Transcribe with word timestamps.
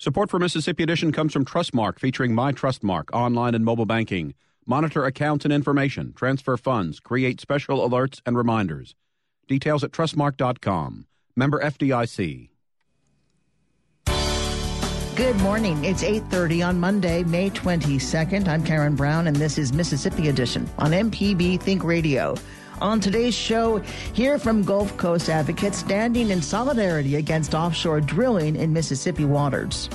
Support 0.00 0.30
for 0.30 0.38
Mississippi 0.38 0.84
Edition 0.84 1.10
comes 1.10 1.32
from 1.32 1.44
Trustmark, 1.44 1.98
featuring 1.98 2.32
My 2.32 2.52
Trustmark 2.52 3.10
online 3.12 3.56
and 3.56 3.64
mobile 3.64 3.84
banking. 3.84 4.34
Monitor 4.64 5.04
accounts 5.04 5.44
and 5.44 5.52
information, 5.52 6.12
transfer 6.12 6.56
funds, 6.56 7.00
create 7.00 7.40
special 7.40 7.80
alerts 7.80 8.20
and 8.24 8.36
reminders. 8.36 8.94
Details 9.48 9.82
at 9.82 9.90
trustmark.com. 9.90 11.06
Member 11.34 11.60
FDIC. 11.60 12.48
Good 15.16 15.36
morning. 15.40 15.84
It's 15.84 16.04
8:30 16.04 16.62
on 16.62 16.78
Monday, 16.78 17.24
May 17.24 17.50
22nd. 17.50 18.46
I'm 18.46 18.62
Karen 18.62 18.94
Brown 18.94 19.26
and 19.26 19.34
this 19.34 19.58
is 19.58 19.72
Mississippi 19.72 20.28
Edition 20.28 20.70
on 20.78 20.92
MPB 20.92 21.60
Think 21.60 21.82
Radio. 21.82 22.36
On 22.80 23.00
today's 23.00 23.34
show, 23.34 23.78
hear 24.12 24.38
from 24.38 24.62
Gulf 24.62 24.96
Coast 24.96 25.28
advocates 25.28 25.78
standing 25.78 26.30
in 26.30 26.40
solidarity 26.40 27.16
against 27.16 27.52
offshore 27.52 28.00
drilling 28.00 28.54
in 28.54 28.72
Mississippi 28.72 29.24
waters. 29.24 29.90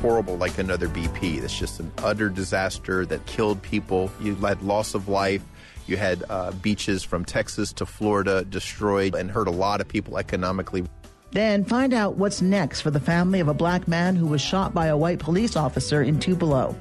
Horrible, 0.00 0.38
like 0.38 0.56
another 0.56 0.88
BP. 0.88 1.42
It's 1.42 1.56
just 1.56 1.80
an 1.80 1.92
utter 1.98 2.30
disaster 2.30 3.04
that 3.06 3.24
killed 3.26 3.60
people. 3.60 4.10
You 4.20 4.34
had 4.36 4.62
loss 4.62 4.94
of 4.94 5.08
life. 5.08 5.42
You 5.86 5.98
had 5.98 6.24
uh, 6.30 6.52
beaches 6.52 7.02
from 7.02 7.24
Texas 7.26 7.72
to 7.74 7.84
Florida 7.84 8.44
destroyed 8.44 9.14
and 9.14 9.30
hurt 9.30 9.48
a 9.48 9.52
lot 9.52 9.82
of 9.82 9.88
people 9.88 10.16
economically. 10.16 10.84
Then 11.32 11.64
find 11.64 11.94
out 11.94 12.16
what's 12.16 12.42
next 12.42 12.82
for 12.82 12.90
the 12.90 13.00
family 13.00 13.40
of 13.40 13.48
a 13.48 13.54
black 13.54 13.88
man 13.88 14.16
who 14.16 14.26
was 14.26 14.42
shot 14.42 14.74
by 14.74 14.86
a 14.86 14.96
white 14.96 15.18
police 15.18 15.56
officer 15.56 16.02
in 16.02 16.20
Tupelo. 16.20 16.76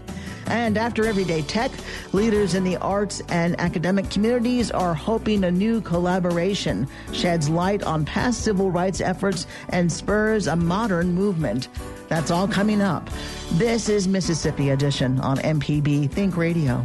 And 0.48 0.78
after 0.78 1.06
Everyday 1.06 1.44
Tech, 1.44 1.72
leaders 2.12 2.56
in 2.56 2.66
the 2.66 2.76
arts 2.78 3.22
and 3.30 3.58
academic 3.62 4.10
communities 4.10 4.70
are 4.70 4.94
hoping 4.94 5.46
a 5.46 5.52
new 5.52 5.80
collaboration 5.80 6.86
sheds 7.14 7.48
light 7.48 7.84
on 7.84 8.04
past 8.04 8.44
civil 8.44 8.70
rights 8.70 9.00
efforts 9.00 9.48
and 9.70 9.90
spurs 9.90 10.48
a 10.48 10.56
modern 10.58 11.14
movement. 11.14 11.70
That's 12.10 12.32
all 12.32 12.50
coming 12.50 12.82
up. 12.82 13.10
This 13.54 13.88
is 13.88 14.10
Mississippi 14.10 14.72
Edition 14.72 15.22
on 15.22 15.38
MPB 15.38 16.12
Think 16.12 16.36
Radio. 16.36 16.84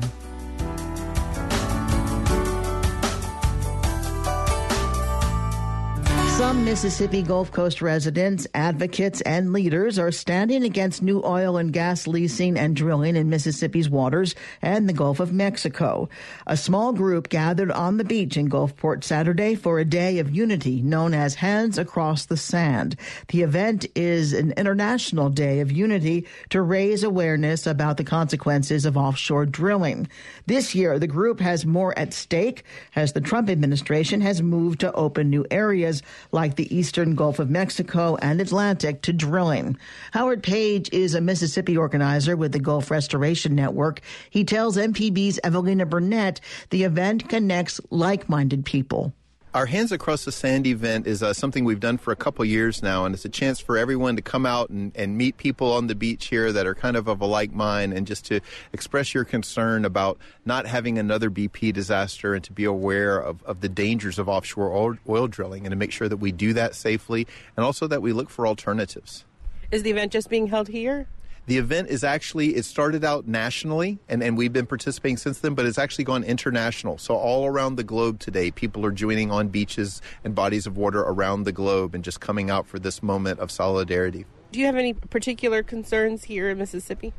Mississippi 6.67 7.23
Gulf 7.23 7.53
Coast 7.53 7.81
residents, 7.81 8.45
advocates, 8.53 9.21
and 9.21 9.53
leaders 9.53 10.01
are 10.01 10.11
standing 10.11 10.65
against 10.65 11.01
new 11.01 11.23
oil 11.25 11.59
and 11.59 11.73
gas 11.73 12.09
leasing 12.09 12.59
and 12.59 12.75
drilling 12.75 13.15
in 13.15 13.31
Mississippi's 13.31 13.89
waters 13.89 14.35
and 14.61 14.89
the 14.89 14.93
Gulf 14.93 15.21
of 15.21 15.33
Mexico. 15.33 16.09
A 16.45 16.57
small 16.57 16.93
group 16.93 17.29
gathered 17.29 17.71
on 17.71 17.99
the 17.99 18.05
beach 18.05 18.37
in 18.37 18.51
Gulfport 18.51 19.05
Saturday 19.05 19.55
for 19.55 19.79
a 19.79 19.85
day 19.85 20.19
of 20.19 20.35
unity 20.35 20.83
known 20.83 21.15
as 21.15 21.37
Hands 21.37 21.79
Across 21.79 22.27
the 22.27 22.37
Sand. 22.37 22.97
The 23.29 23.43
event 23.43 23.87
is 23.95 24.33
an 24.33 24.53
international 24.57 25.31
day 25.31 25.61
of 25.61 25.71
unity 25.71 26.27
to 26.51 26.61
raise 26.63 27.05
awareness 27.05 27.69
about 27.69 27.97
the 27.97 28.03
consequences 28.03 28.85
of 28.85 28.97
offshore 28.97 29.47
drilling. 29.47 30.09
This 30.47 30.75
year, 30.75 30.99
the 30.99 31.07
group 31.07 31.39
has 31.39 31.65
more 31.65 31.97
at 31.97 32.13
stake 32.13 32.65
as 32.97 33.13
the 33.13 33.21
Trump 33.21 33.49
administration 33.49 34.21
has 34.23 34.43
moved 34.43 34.81
to 34.81 34.93
open 34.95 35.31
new 35.31 35.47
areas 35.49 36.03
like 36.33 36.56
the 36.57 36.75
eastern 36.75 37.15
Gulf 37.15 37.39
of 37.39 37.51
Mexico 37.51 38.17
and 38.17 38.41
Atlantic 38.41 39.03
to 39.03 39.13
drilling. 39.13 39.79
Howard 40.13 40.43
Page 40.43 40.91
is 40.93 41.15
a 41.15 41.21
Mississippi 41.21 41.77
organizer 41.77 42.37
with 42.37 42.53
the 42.53 42.59
Gulf 42.59 42.91
Restoration 42.91 43.55
Network. 43.55 44.01
He 44.31 44.45
tells 44.45 44.77
MPB's 44.77 45.41
Evelina 45.45 45.87
Burnett 45.87 46.41
the 46.71 46.85
event 46.85 47.29
connects 47.29 47.81
like-minded 47.91 48.65
people. 48.65 49.13
Our 49.57 49.65
Hands 49.65 49.91
Across 49.91 50.27
the 50.27 50.33
Sand 50.33 50.67
event 50.67 51.07
is 51.07 51.23
uh, 51.23 51.33
something 51.33 51.65
we've 51.65 51.81
done 51.81 51.97
for 51.97 52.13
a 52.13 52.17
couple 52.17 52.45
years 52.45 52.83
now, 52.83 53.07
and 53.07 53.15
it's 53.15 53.25
a 53.25 53.31
chance 53.31 53.59
for 53.59 53.79
everyone 53.79 54.15
to 54.17 54.21
come 54.21 54.45
out 54.45 54.69
and, 54.69 54.93
and 54.95 55.17
meet 55.17 55.39
people 55.39 55.73
on 55.73 55.87
the 55.87 55.95
beach 55.95 56.27
here 56.27 56.53
that 56.53 56.67
are 56.67 56.75
kind 56.75 56.95
of 56.95 57.09
of 57.09 57.23
a 57.23 57.25
like 57.25 57.55
mind 57.55 57.95
and 57.95 58.07
just 58.07 58.27
to 58.27 58.43
express 58.75 59.15
your 59.15 59.25
concern 59.25 59.87
about 59.87 60.19
not 60.45 60.67
having 60.67 60.99
another 60.99 61.31
BP 61.31 61.73
disaster 61.73 62.35
and 62.35 62.45
to 62.45 62.53
be 62.53 62.65
aware 62.65 63.19
of, 63.19 63.43
of 63.45 63.63
the 63.63 63.69
dangers 63.71 64.19
of 64.19 64.29
offshore 64.29 64.77
oil, 64.77 64.99
oil 65.09 65.27
drilling 65.27 65.65
and 65.65 65.71
to 65.71 65.77
make 65.77 65.91
sure 65.91 66.07
that 66.07 66.19
we 66.19 66.33
do 66.33 66.53
that 66.53 66.75
safely 66.75 67.27
and 67.57 67.65
also 67.65 67.87
that 67.87 68.03
we 68.03 68.13
look 68.13 68.29
for 68.29 68.47
alternatives. 68.47 69.25
Is 69.71 69.83
the 69.83 69.91
event 69.91 70.13
just 70.13 70.29
being 70.29 70.49
held 70.49 70.69
here? 70.69 71.09
The 71.47 71.59
event 71.59 71.91
is 71.91 72.03
actually, 72.03 72.57
it 72.57 72.65
started 72.65 73.05
out 73.05 73.29
nationally, 73.29 74.01
and, 74.09 74.21
and 74.21 74.37
we've 74.37 74.53
been 74.53 74.67
participating 74.67 75.17
since 75.17 75.39
then, 75.39 75.55
but 75.55 75.65
it's 75.65 75.79
actually 75.79 76.03
gone 76.03 76.25
international. 76.25 76.99
So, 76.99 77.15
all 77.15 77.47
around 77.47 77.77
the 77.77 77.85
globe 77.85 78.19
today, 78.19 78.51
people 78.51 78.85
are 78.85 78.91
joining 78.91 79.31
on 79.31 79.47
beaches 79.49 80.03
and 80.25 80.35
bodies 80.35 80.67
of 80.67 80.77
water 80.77 81.01
around 81.01 81.45
the 81.45 81.53
globe 81.53 81.95
and 81.95 82.03
just 82.03 82.21
coming 82.21 82.51
out 82.51 82.67
for 82.67 82.81
this 82.81 83.01
moment 83.01 83.39
of 83.39 83.53
solidarity. 83.53 84.27
Do 84.51 84.59
you 84.59 84.67
have 84.67 84.75
any 84.75 84.93
particular 84.93 85.63
concerns 85.63 86.25
here 86.25 86.51
in 86.51 86.59
Mississippi? 86.59 87.15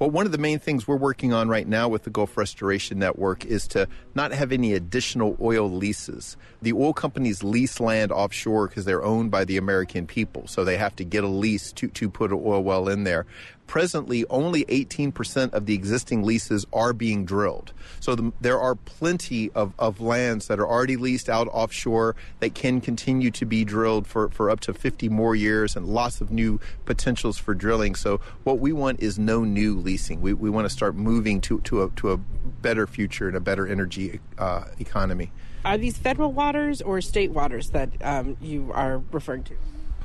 Well, 0.00 0.10
one 0.10 0.24
of 0.24 0.32
the 0.32 0.38
main 0.38 0.58
things 0.58 0.88
we're 0.88 0.96
working 0.96 1.34
on 1.34 1.50
right 1.50 1.68
now 1.68 1.86
with 1.86 2.04
the 2.04 2.10
Gulf 2.10 2.38
Restoration 2.38 2.98
Network 2.98 3.44
is 3.44 3.68
to 3.68 3.86
not 4.14 4.32
have 4.32 4.50
any 4.50 4.72
additional 4.72 5.36
oil 5.42 5.70
leases. 5.70 6.38
The 6.62 6.72
oil 6.72 6.94
companies 6.94 7.44
lease 7.44 7.80
land 7.80 8.10
offshore 8.10 8.68
because 8.68 8.86
they're 8.86 9.04
owned 9.04 9.30
by 9.30 9.44
the 9.44 9.58
American 9.58 10.06
people, 10.06 10.46
so 10.46 10.64
they 10.64 10.78
have 10.78 10.96
to 10.96 11.04
get 11.04 11.22
a 11.22 11.28
lease 11.28 11.70
to, 11.72 11.88
to 11.88 12.08
put 12.08 12.32
an 12.32 12.40
oil 12.42 12.62
well 12.62 12.88
in 12.88 13.04
there 13.04 13.26
presently 13.70 14.24
only 14.30 14.64
18% 14.64 15.52
of 15.52 15.64
the 15.64 15.74
existing 15.74 16.24
leases 16.24 16.66
are 16.72 16.92
being 16.92 17.24
drilled. 17.24 17.72
So 18.00 18.16
the, 18.16 18.32
there 18.40 18.58
are 18.58 18.74
plenty 18.74 19.48
of, 19.52 19.74
of 19.78 20.00
lands 20.00 20.48
that 20.48 20.58
are 20.58 20.66
already 20.66 20.96
leased 20.96 21.28
out 21.28 21.46
offshore 21.52 22.16
that 22.40 22.52
can 22.56 22.80
continue 22.80 23.30
to 23.30 23.46
be 23.46 23.64
drilled 23.64 24.08
for, 24.08 24.28
for 24.30 24.50
up 24.50 24.58
to 24.62 24.74
50 24.74 25.08
more 25.08 25.36
years 25.36 25.76
and 25.76 25.86
lots 25.86 26.20
of 26.20 26.32
new 26.32 26.58
potentials 26.84 27.38
for 27.38 27.54
drilling. 27.54 27.94
So 27.94 28.20
what 28.42 28.58
we 28.58 28.72
want 28.72 28.98
is 28.98 29.20
no 29.20 29.44
new 29.44 29.78
leasing. 29.78 30.20
We, 30.20 30.32
we 30.32 30.50
want 30.50 30.64
to 30.64 30.70
start 30.70 30.96
moving 30.96 31.40
to, 31.42 31.60
to, 31.60 31.84
a, 31.84 31.90
to 31.90 32.10
a 32.10 32.16
better 32.16 32.88
future 32.88 33.28
and 33.28 33.36
a 33.36 33.40
better 33.40 33.68
energy 33.68 34.18
uh, 34.36 34.64
economy. 34.80 35.30
Are 35.64 35.78
these 35.78 35.96
federal 35.96 36.32
waters 36.32 36.82
or 36.82 37.00
state 37.00 37.30
waters 37.30 37.70
that 37.70 37.90
um, 38.02 38.36
you 38.40 38.72
are 38.74 39.00
referring 39.12 39.44
to? 39.44 39.54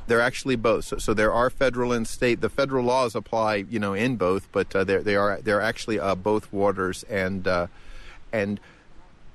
They're 0.06 0.20
actually 0.20 0.56
both. 0.56 0.84
So, 0.84 0.98
so, 0.98 1.14
there 1.14 1.32
are 1.32 1.50
federal 1.50 1.92
and 1.92 2.06
state. 2.06 2.40
The 2.40 2.48
federal 2.48 2.84
laws 2.84 3.14
apply, 3.14 3.66
you 3.68 3.78
know, 3.78 3.94
in 3.94 4.16
both, 4.16 4.48
but 4.52 4.74
uh, 4.74 4.84
they 4.84 5.16
are 5.16 5.40
they're 5.42 5.60
actually 5.60 5.98
uh, 5.98 6.14
both 6.14 6.52
waters, 6.52 7.02
and 7.04 7.46
uh, 7.48 7.66
and 8.32 8.60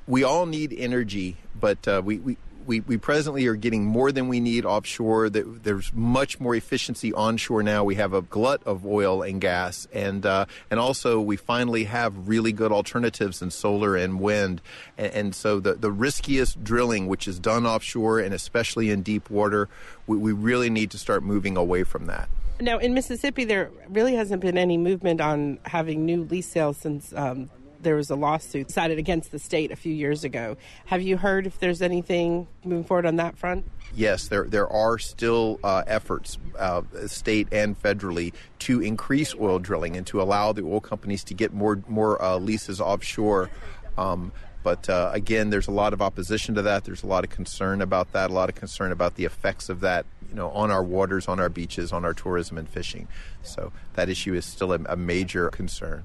we 0.07 0.23
all 0.23 0.45
need 0.45 0.73
energy, 0.73 1.37
but 1.59 1.87
uh, 1.87 2.01
we, 2.03 2.17
we 2.19 2.37
we, 2.65 2.81
we 2.81 2.97
presently 2.97 3.47
are 3.47 3.55
getting 3.55 3.85
more 3.85 4.11
than 4.11 4.27
we 4.27 4.39
need 4.39 4.65
offshore. 4.65 5.29
There's 5.29 5.91
much 5.93 6.39
more 6.39 6.55
efficiency 6.55 7.13
onshore 7.13 7.63
now. 7.63 7.83
We 7.83 7.95
have 7.95 8.13
a 8.13 8.21
glut 8.21 8.61
of 8.63 8.85
oil 8.85 9.21
and 9.21 9.41
gas, 9.41 9.87
and 9.93 10.25
uh, 10.25 10.45
and 10.69 10.79
also 10.79 11.19
we 11.19 11.37
finally 11.37 11.85
have 11.85 12.27
really 12.27 12.51
good 12.51 12.71
alternatives 12.71 13.41
in 13.41 13.51
solar 13.51 13.95
and 13.95 14.19
wind. 14.19 14.61
And, 14.97 15.13
and, 15.13 15.35
so 15.35 15.59
the 15.59 15.73
the 15.73 15.91
riskiest 15.91 16.63
drilling, 16.63 17.07
which 17.07 17.27
is 17.27 17.39
done 17.39 17.65
offshore 17.65 18.19
and 18.19 18.33
especially 18.33 18.89
in 18.89 19.01
deep 19.01 19.29
water, 19.29 19.69
we, 20.07 20.17
we 20.17 20.31
really 20.31 20.69
need 20.69 20.91
to 20.91 20.97
start 20.97 21.23
moving 21.23 21.57
away 21.57 21.83
from 21.83 22.05
that. 22.07 22.29
Now 22.59 22.77
in 22.77 22.93
Mississippi, 22.93 23.43
there 23.43 23.71
really 23.89 24.15
hasn't 24.15 24.41
been 24.41 24.57
any 24.57 24.77
movement 24.77 25.19
on 25.19 25.59
having 25.65 26.05
new 26.05 26.23
lease 26.23 26.47
sales 26.47 26.77
since 26.77 27.13
um, 27.13 27.49
there 27.83 27.95
was 27.95 28.09
a 28.09 28.15
lawsuit 28.15 28.67
decided 28.67 28.97
against 28.97 29.31
the 29.31 29.39
state 29.39 29.71
a 29.71 29.75
few 29.75 29.93
years 29.93 30.23
ago. 30.23 30.57
Have 30.85 31.01
you 31.01 31.17
heard 31.17 31.47
if 31.47 31.59
there's 31.59 31.81
anything 31.81 32.47
moving 32.63 32.83
forward 32.83 33.05
on 33.05 33.17
that 33.17 33.37
front? 33.37 33.65
Yes, 33.93 34.27
there 34.27 34.45
there 34.45 34.67
are 34.69 34.97
still 34.97 35.59
uh, 35.63 35.83
efforts, 35.87 36.37
uh, 36.57 36.81
state 37.07 37.47
and 37.51 37.81
federally, 37.81 38.33
to 38.59 38.81
increase 38.81 39.35
oil 39.35 39.59
drilling 39.59 39.97
and 39.97 40.07
to 40.07 40.21
allow 40.21 40.53
the 40.53 40.63
oil 40.63 40.79
companies 40.79 41.23
to 41.25 41.33
get 41.33 41.53
more 41.53 41.81
more 41.87 42.21
uh, 42.21 42.37
leases 42.37 42.79
offshore. 42.79 43.49
Um, 43.97 44.31
but 44.63 44.89
uh, 44.89 45.09
again, 45.13 45.49
there's 45.49 45.67
a 45.67 45.71
lot 45.71 45.91
of 45.91 46.01
opposition 46.01 46.55
to 46.55 46.61
that. 46.61 46.83
There's 46.83 47.03
a 47.03 47.07
lot 47.07 47.23
of 47.23 47.29
concern 47.31 47.81
about 47.81 48.13
that. 48.13 48.29
A 48.29 48.33
lot 48.33 48.47
of 48.47 48.55
concern 48.55 48.91
about 48.91 49.15
the 49.15 49.25
effects 49.25 49.69
of 49.69 49.79
that, 49.79 50.05
you 50.29 50.35
know, 50.35 50.49
on 50.51 50.69
our 50.69 50.83
waters, 50.83 51.27
on 51.27 51.39
our 51.39 51.49
beaches, 51.49 51.91
on 51.91 52.05
our 52.05 52.13
tourism 52.13 52.57
and 52.57 52.69
fishing. 52.69 53.07
So 53.41 53.73
that 53.93 54.07
issue 54.07 54.35
is 54.35 54.45
still 54.45 54.71
a, 54.71 54.79
a 54.85 54.95
major 54.95 55.49
concern. 55.49 56.03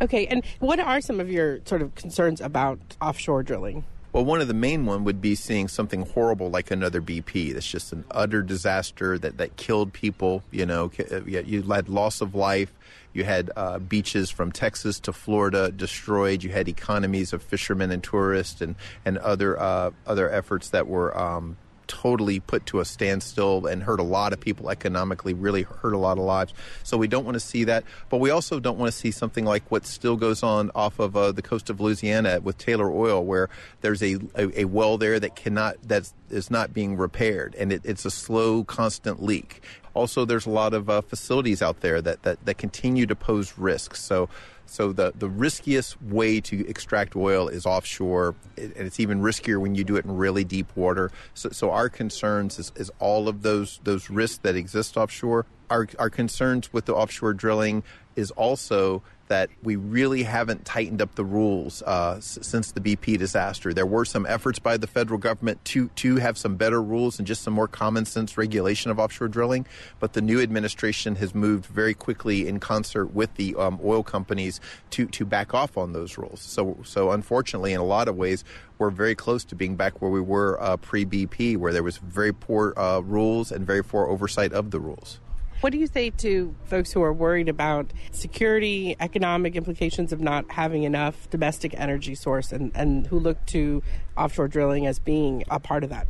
Okay, 0.00 0.26
and 0.26 0.44
what 0.60 0.78
are 0.78 1.00
some 1.00 1.20
of 1.20 1.30
your 1.30 1.60
sort 1.64 1.82
of 1.82 1.94
concerns 1.94 2.40
about 2.40 2.78
offshore 3.00 3.42
drilling? 3.42 3.84
Well, 4.12 4.24
one 4.24 4.40
of 4.40 4.48
the 4.48 4.54
main 4.54 4.86
one 4.86 5.04
would 5.04 5.20
be 5.20 5.34
seeing 5.34 5.68
something 5.68 6.06
horrible 6.06 6.48
like 6.48 6.70
another 6.70 7.02
BP. 7.02 7.52
That's 7.52 7.66
just 7.66 7.92
an 7.92 8.04
utter 8.10 8.40
disaster 8.40 9.18
that, 9.18 9.36
that 9.36 9.56
killed 9.56 9.92
people. 9.92 10.42
You 10.50 10.64
know, 10.64 10.90
uh, 11.12 11.24
you 11.24 11.62
had 11.62 11.90
loss 11.90 12.22
of 12.22 12.34
life. 12.34 12.72
You 13.12 13.24
had 13.24 13.50
uh, 13.56 13.78
beaches 13.78 14.30
from 14.30 14.52
Texas 14.52 15.00
to 15.00 15.12
Florida 15.12 15.70
destroyed. 15.70 16.42
You 16.42 16.50
had 16.50 16.66
economies 16.66 17.32
of 17.32 17.42
fishermen 17.42 17.90
and 17.90 18.02
tourists 18.02 18.60
and 18.60 18.76
and 19.04 19.18
other 19.18 19.60
uh, 19.60 19.90
other 20.06 20.30
efforts 20.30 20.70
that 20.70 20.86
were 20.86 21.14
um, 21.18 21.58
totally 21.86 22.40
put 22.40 22.66
to 22.66 22.80
a 22.80 22.84
standstill 22.84 23.66
and 23.66 23.82
hurt 23.82 24.00
a 24.00 24.04
lot 24.04 24.32
of 24.32 24.40
people 24.40 24.70
economically, 24.70 25.34
really 25.34 25.62
hurt 25.62 25.92
a 25.92 25.98
lot 25.98 26.18
of 26.18 26.24
lives. 26.24 26.52
So 26.82 26.96
we 26.96 27.08
don't 27.08 27.24
want 27.24 27.34
to 27.34 27.40
see 27.40 27.64
that. 27.64 27.84
But 28.08 28.18
we 28.18 28.30
also 28.30 28.60
don't 28.60 28.78
want 28.78 28.92
to 28.92 28.98
see 28.98 29.10
something 29.10 29.44
like 29.44 29.70
what 29.70 29.86
still 29.86 30.16
goes 30.16 30.42
on 30.42 30.70
off 30.74 30.98
of 30.98 31.16
uh, 31.16 31.32
the 31.32 31.42
coast 31.42 31.70
of 31.70 31.80
Louisiana 31.80 32.40
with 32.40 32.58
Taylor 32.58 32.90
Oil, 32.90 33.24
where 33.24 33.48
there's 33.80 34.02
a, 34.02 34.16
a, 34.34 34.60
a 34.60 34.64
well 34.64 34.98
there 34.98 35.18
that 35.20 35.36
cannot, 35.36 35.76
that 35.88 36.10
is 36.30 36.50
not 36.50 36.72
being 36.72 36.96
repaired. 36.96 37.54
And 37.58 37.72
it, 37.72 37.82
it's 37.84 38.04
a 38.04 38.10
slow, 38.10 38.64
constant 38.64 39.22
leak. 39.22 39.62
Also, 39.94 40.26
there's 40.26 40.44
a 40.44 40.50
lot 40.50 40.74
of 40.74 40.90
uh, 40.90 41.00
facilities 41.00 41.62
out 41.62 41.80
there 41.80 42.02
that, 42.02 42.22
that, 42.22 42.44
that 42.44 42.58
continue 42.58 43.06
to 43.06 43.16
pose 43.16 43.56
risks. 43.56 44.02
So 44.02 44.28
so 44.66 44.92
the, 44.92 45.12
the 45.16 45.28
riskiest 45.28 46.00
way 46.02 46.40
to 46.42 46.68
extract 46.68 47.16
oil 47.16 47.48
is 47.48 47.66
offshore, 47.66 48.34
and 48.56 48.74
it's 48.76 49.00
even 49.00 49.20
riskier 49.20 49.60
when 49.60 49.74
you 49.74 49.84
do 49.84 49.96
it 49.96 50.04
in 50.04 50.16
really 50.16 50.44
deep 50.44 50.76
water. 50.76 51.10
So, 51.34 51.50
so 51.50 51.70
our 51.70 51.88
concerns 51.88 52.58
is, 52.58 52.72
is 52.76 52.90
all 52.98 53.28
of 53.28 53.42
those 53.42 53.80
those 53.84 54.10
risks 54.10 54.38
that 54.38 54.56
exist 54.56 54.96
offshore. 54.96 55.46
Our, 55.70 55.88
our 55.98 56.10
concerns 56.10 56.72
with 56.72 56.84
the 56.84 56.94
offshore 56.94 57.34
drilling 57.34 57.82
is 58.16 58.30
also 58.32 59.02
that 59.28 59.50
we 59.62 59.74
really 59.74 60.22
haven't 60.22 60.64
tightened 60.64 61.02
up 61.02 61.16
the 61.16 61.24
rules 61.24 61.82
uh, 61.82 62.14
s- 62.18 62.38
since 62.42 62.70
the 62.70 62.80
BP 62.80 63.18
disaster. 63.18 63.74
There 63.74 63.84
were 63.86 64.04
some 64.04 64.24
efforts 64.24 64.60
by 64.60 64.76
the 64.76 64.86
federal 64.86 65.18
government 65.18 65.64
to 65.66 65.88
to 65.96 66.16
have 66.16 66.38
some 66.38 66.54
better 66.56 66.80
rules 66.80 67.18
and 67.18 67.26
just 67.26 67.42
some 67.42 67.52
more 67.52 67.66
common 67.66 68.04
sense 68.04 68.38
regulation 68.38 68.90
of 68.90 68.98
offshore 69.00 69.26
drilling, 69.28 69.66
but 69.98 70.12
the 70.12 70.20
new 70.22 70.40
administration 70.40 71.16
has 71.16 71.34
moved 71.34 71.66
very 71.66 71.92
quickly 71.92 72.46
in 72.46 72.60
concert 72.60 73.06
with 73.06 73.34
the 73.34 73.54
um, 73.56 73.80
oil 73.84 74.02
companies 74.04 74.60
to 74.90 75.06
to 75.06 75.24
back 75.24 75.54
off 75.54 75.76
on 75.76 75.92
those 75.92 76.16
rules. 76.16 76.40
So 76.40 76.78
so 76.84 77.10
unfortunately, 77.10 77.72
in 77.72 77.80
a 77.80 77.84
lot 77.84 78.06
of 78.06 78.14
ways, 78.16 78.44
we're 78.78 78.90
very 78.90 79.16
close 79.16 79.44
to 79.46 79.56
being 79.56 79.74
back 79.74 80.00
where 80.00 80.10
we 80.10 80.20
were 80.20 80.56
uh, 80.62 80.76
pre 80.76 81.04
BP, 81.04 81.56
where 81.56 81.72
there 81.72 81.82
was 81.82 81.96
very 81.98 82.32
poor 82.32 82.74
uh, 82.76 83.00
rules 83.00 83.50
and 83.50 83.66
very 83.66 83.82
poor 83.82 84.06
oversight 84.06 84.52
of 84.52 84.70
the 84.70 84.78
rules. 84.78 85.18
What 85.62 85.72
do 85.72 85.78
you 85.78 85.86
say 85.86 86.10
to 86.10 86.54
folks 86.66 86.92
who 86.92 87.02
are 87.02 87.12
worried 87.12 87.48
about 87.48 87.90
security, 88.12 88.94
economic 89.00 89.56
implications 89.56 90.12
of 90.12 90.20
not 90.20 90.50
having 90.50 90.82
enough 90.82 91.30
domestic 91.30 91.74
energy 91.78 92.14
source 92.14 92.52
and, 92.52 92.72
and 92.74 93.06
who 93.06 93.18
look 93.18 93.44
to 93.46 93.82
offshore 94.18 94.48
drilling 94.48 94.86
as 94.86 94.98
being 94.98 95.44
a 95.50 95.58
part 95.58 95.82
of 95.82 95.90
that? 95.90 96.06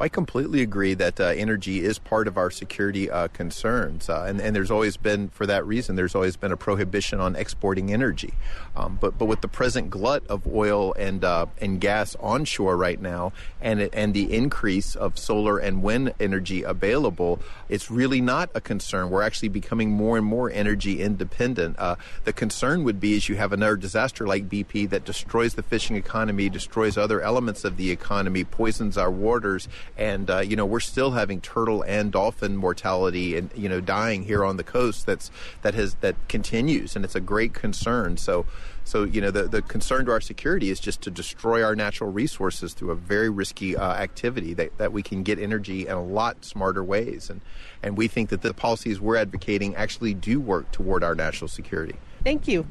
I 0.00 0.08
completely 0.08 0.62
agree 0.62 0.94
that 0.94 1.20
uh, 1.20 1.26
energy 1.26 1.84
is 1.84 1.98
part 1.98 2.26
of 2.26 2.36
our 2.36 2.50
security 2.50 3.10
uh, 3.10 3.28
concerns, 3.28 4.08
uh, 4.08 4.24
and, 4.26 4.40
and, 4.40 4.56
there's 4.56 4.70
always 4.70 4.96
been, 4.96 5.28
for 5.28 5.46
that 5.46 5.64
reason, 5.64 5.94
there's 5.94 6.14
always 6.14 6.36
been 6.36 6.50
a 6.50 6.56
prohibition 6.56 7.20
on 7.20 7.36
exporting 7.36 7.92
energy. 7.92 8.34
Um, 8.74 8.98
but 9.00 9.18
but 9.18 9.26
with 9.26 9.42
the 9.42 9.48
present 9.48 9.90
glut 9.90 10.26
of 10.28 10.46
oil 10.46 10.94
and 10.94 11.22
uh, 11.24 11.46
and 11.60 11.80
gas 11.80 12.16
onshore 12.16 12.76
right 12.76 13.00
now, 13.00 13.32
and 13.60 13.82
and 13.92 14.14
the 14.14 14.34
increase 14.34 14.96
of 14.96 15.18
solar 15.18 15.58
and 15.58 15.82
wind 15.82 16.14
energy 16.18 16.62
available, 16.62 17.38
it's 17.68 17.90
really 17.90 18.20
not 18.20 18.50
a 18.54 18.60
concern. 18.60 19.10
We're 19.10 19.22
actually 19.22 19.50
becoming 19.50 19.90
more 19.90 20.16
and 20.16 20.26
more 20.26 20.50
energy 20.50 21.00
independent. 21.00 21.78
Uh, 21.78 21.96
the 22.24 22.32
concern 22.32 22.82
would 22.84 22.98
be 22.98 23.16
as 23.16 23.28
you 23.28 23.36
have 23.36 23.52
another 23.52 23.76
disaster 23.76 24.26
like 24.26 24.48
BP 24.48 24.88
that 24.90 25.04
destroys 25.04 25.54
the 25.54 25.62
fishing 25.62 25.96
economy, 25.96 26.48
destroys 26.48 26.96
other 26.96 27.20
elements 27.20 27.64
of 27.64 27.76
the 27.76 27.90
economy, 27.90 28.42
poisons 28.42 28.96
our 28.96 29.10
waters 29.10 29.68
and 29.96 30.30
uh, 30.30 30.38
you 30.38 30.56
know 30.56 30.66
we're 30.66 30.80
still 30.80 31.12
having 31.12 31.40
turtle 31.40 31.82
and 31.82 32.12
dolphin 32.12 32.56
mortality 32.56 33.36
and 33.36 33.50
you 33.54 33.68
know 33.68 33.80
dying 33.80 34.22
here 34.22 34.44
on 34.44 34.56
the 34.56 34.64
coast 34.64 35.06
that's 35.06 35.30
that 35.62 35.74
has 35.74 35.94
that 35.96 36.16
continues 36.28 36.96
and 36.96 37.04
it's 37.04 37.14
a 37.14 37.20
great 37.20 37.54
concern. 37.54 38.16
So 38.16 38.46
so 38.84 39.04
you 39.04 39.20
know 39.20 39.30
the, 39.30 39.44
the 39.44 39.62
concern 39.62 40.06
to 40.06 40.12
our 40.12 40.20
security 40.20 40.70
is 40.70 40.80
just 40.80 41.02
to 41.02 41.10
destroy 41.10 41.62
our 41.62 41.76
natural 41.76 42.10
resources 42.10 42.74
through 42.74 42.90
a 42.90 42.96
very 42.96 43.30
risky 43.30 43.76
uh, 43.76 43.92
activity 43.94 44.54
that, 44.54 44.76
that 44.78 44.92
we 44.92 45.02
can 45.02 45.22
get 45.22 45.38
energy 45.38 45.86
in 45.86 45.92
a 45.92 46.02
lot 46.02 46.44
smarter 46.44 46.82
ways. 46.82 47.30
And 47.30 47.40
and 47.82 47.96
we 47.96 48.08
think 48.08 48.30
that 48.30 48.42
the 48.42 48.54
policies 48.54 49.00
we're 49.00 49.16
advocating 49.16 49.74
actually 49.76 50.14
do 50.14 50.40
work 50.40 50.70
toward 50.72 51.04
our 51.04 51.14
national 51.14 51.48
security. 51.48 51.96
Thank 52.24 52.48
you. 52.48 52.66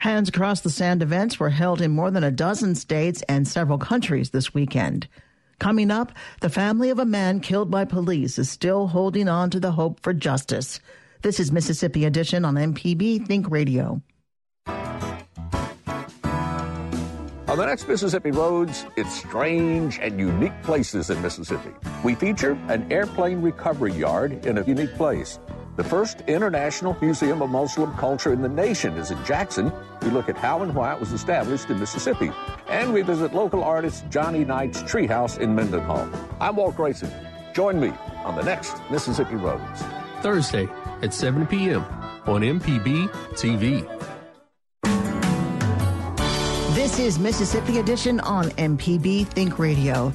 Hands 0.00 0.28
Across 0.28 0.60
the 0.60 0.70
Sand 0.70 1.02
events 1.02 1.40
were 1.40 1.50
held 1.50 1.80
in 1.80 1.90
more 1.90 2.10
than 2.10 2.24
a 2.24 2.30
dozen 2.30 2.74
states 2.74 3.22
and 3.28 3.46
several 3.46 3.78
countries 3.78 4.30
this 4.30 4.54
weekend. 4.54 5.08
Coming 5.58 5.90
up, 5.90 6.12
the 6.40 6.48
family 6.48 6.90
of 6.90 7.00
a 7.00 7.04
man 7.04 7.40
killed 7.40 7.70
by 7.70 7.84
police 7.84 8.38
is 8.38 8.48
still 8.48 8.86
holding 8.86 9.28
on 9.28 9.50
to 9.50 9.58
the 9.58 9.72
hope 9.72 9.98
for 10.00 10.14
justice. 10.14 10.78
This 11.22 11.40
is 11.40 11.50
Mississippi 11.50 12.04
Edition 12.04 12.44
on 12.44 12.54
MPB 12.54 13.26
Think 13.26 13.50
Radio. 13.50 14.00
On 17.48 17.56
the 17.56 17.66
next 17.66 17.88
Mississippi 17.88 18.30
Roads, 18.30 18.84
it's 18.96 19.12
strange 19.12 19.98
and 20.00 20.20
unique 20.20 20.62
places 20.62 21.10
in 21.10 21.20
Mississippi. 21.22 21.70
We 22.04 22.14
feature 22.14 22.56
an 22.68 22.86
airplane 22.92 23.40
recovery 23.40 23.94
yard 23.94 24.46
in 24.46 24.58
a 24.58 24.64
unique 24.64 24.94
place. 24.94 25.40
The 25.78 25.84
first 25.84 26.22
International 26.22 26.96
Museum 27.00 27.40
of 27.40 27.50
Muslim 27.50 27.94
Culture 27.94 28.32
in 28.32 28.42
the 28.42 28.48
nation 28.48 28.96
is 28.96 29.12
in 29.12 29.24
Jackson. 29.24 29.72
We 30.02 30.10
look 30.10 30.28
at 30.28 30.36
how 30.36 30.64
and 30.64 30.74
why 30.74 30.92
it 30.92 30.98
was 30.98 31.12
established 31.12 31.70
in 31.70 31.78
Mississippi. 31.78 32.32
And 32.68 32.92
we 32.92 33.02
visit 33.02 33.32
local 33.32 33.62
artist 33.62 34.04
Johnny 34.10 34.44
Knight's 34.44 34.82
treehouse 34.82 35.38
in 35.38 35.54
Mendenhall. 35.54 36.10
I'm 36.40 36.56
Walt 36.56 36.74
Grayson. 36.74 37.12
Join 37.54 37.78
me 37.78 37.92
on 38.24 38.34
the 38.34 38.42
next 38.42 38.74
Mississippi 38.90 39.36
Roads. 39.36 39.84
Thursday 40.20 40.66
at 41.02 41.14
7 41.14 41.46
p.m. 41.46 41.84
on 42.26 42.40
MPB 42.40 43.08
TV. 43.38 43.86
This 46.74 46.98
is 46.98 47.20
Mississippi 47.20 47.78
Edition 47.78 48.18
on 48.18 48.46
MPB 48.46 49.28
Think 49.28 49.60
Radio. 49.60 50.12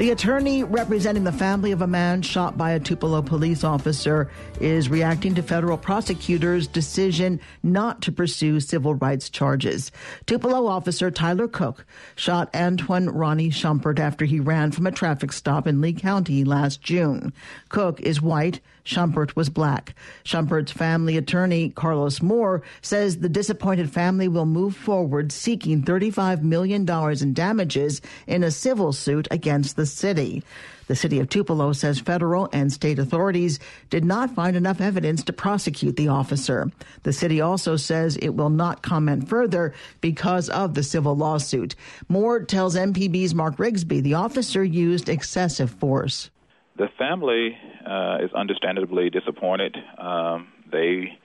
The 0.00 0.12
attorney 0.12 0.64
representing 0.64 1.24
the 1.24 1.30
family 1.30 1.72
of 1.72 1.82
a 1.82 1.86
man 1.86 2.22
shot 2.22 2.56
by 2.56 2.70
a 2.70 2.80
Tupelo 2.80 3.20
police 3.20 3.62
officer 3.62 4.30
is 4.58 4.88
reacting 4.88 5.34
to 5.34 5.42
federal 5.42 5.76
prosecutors' 5.76 6.66
decision 6.66 7.38
not 7.62 8.00
to 8.00 8.10
pursue 8.10 8.60
civil 8.60 8.94
rights 8.94 9.28
charges. 9.28 9.92
Tupelo 10.24 10.66
officer 10.66 11.10
Tyler 11.10 11.48
Cook 11.48 11.84
shot 12.16 12.48
Antoine 12.56 13.10
Ronnie 13.10 13.50
Shumpert 13.50 13.98
after 13.98 14.24
he 14.24 14.40
ran 14.40 14.72
from 14.72 14.86
a 14.86 14.90
traffic 14.90 15.32
stop 15.32 15.66
in 15.66 15.82
Lee 15.82 15.92
County 15.92 16.44
last 16.44 16.80
June. 16.80 17.34
Cook 17.68 18.00
is 18.00 18.22
white. 18.22 18.60
Shumpert 18.90 19.36
was 19.36 19.48
black. 19.48 19.94
Shumpert's 20.24 20.72
family 20.72 21.16
attorney, 21.16 21.70
Carlos 21.70 22.20
Moore, 22.20 22.62
says 22.82 23.18
the 23.18 23.28
disappointed 23.28 23.88
family 23.88 24.26
will 24.26 24.46
move 24.46 24.74
forward 24.74 25.30
seeking 25.30 25.82
$35 25.82 26.42
million 26.42 26.88
in 27.22 27.32
damages 27.32 28.02
in 28.26 28.42
a 28.42 28.50
civil 28.50 28.92
suit 28.92 29.28
against 29.30 29.76
the 29.76 29.86
city. 29.86 30.42
The 30.88 30.96
city 30.96 31.20
of 31.20 31.28
Tupelo 31.28 31.72
says 31.72 32.00
federal 32.00 32.48
and 32.52 32.72
state 32.72 32.98
authorities 32.98 33.60
did 33.90 34.04
not 34.04 34.34
find 34.34 34.56
enough 34.56 34.80
evidence 34.80 35.22
to 35.22 35.32
prosecute 35.32 35.94
the 35.94 36.08
officer. 36.08 36.68
The 37.04 37.12
city 37.12 37.40
also 37.40 37.76
says 37.76 38.16
it 38.16 38.30
will 38.30 38.50
not 38.50 38.82
comment 38.82 39.28
further 39.28 39.72
because 40.00 40.48
of 40.48 40.74
the 40.74 40.82
civil 40.82 41.16
lawsuit. 41.16 41.76
Moore 42.08 42.42
tells 42.42 42.74
MPB's 42.74 43.36
Mark 43.36 43.58
Rigsby 43.58 44.02
the 44.02 44.14
officer 44.14 44.64
used 44.64 45.08
excessive 45.08 45.70
force. 45.70 46.28
The 46.80 46.88
family 46.96 47.58
uh, 47.86 48.24
is 48.24 48.32
understandably 48.32 49.10
disappointed. 49.10 49.76
Um, 49.98 50.48
they 50.72 51.18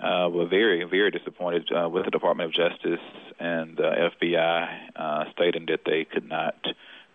uh, 0.00 0.28
were 0.28 0.48
very, 0.48 0.82
very 0.82 1.12
disappointed 1.12 1.70
uh, 1.70 1.88
with 1.88 2.06
the 2.06 2.10
Department 2.10 2.48
of 2.50 2.52
Justice 2.52 3.06
and 3.38 3.76
the 3.76 4.10
FBI 4.20 4.68
uh, 4.96 5.24
stating 5.30 5.66
that 5.68 5.82
they 5.86 6.04
could 6.12 6.28
not 6.28 6.56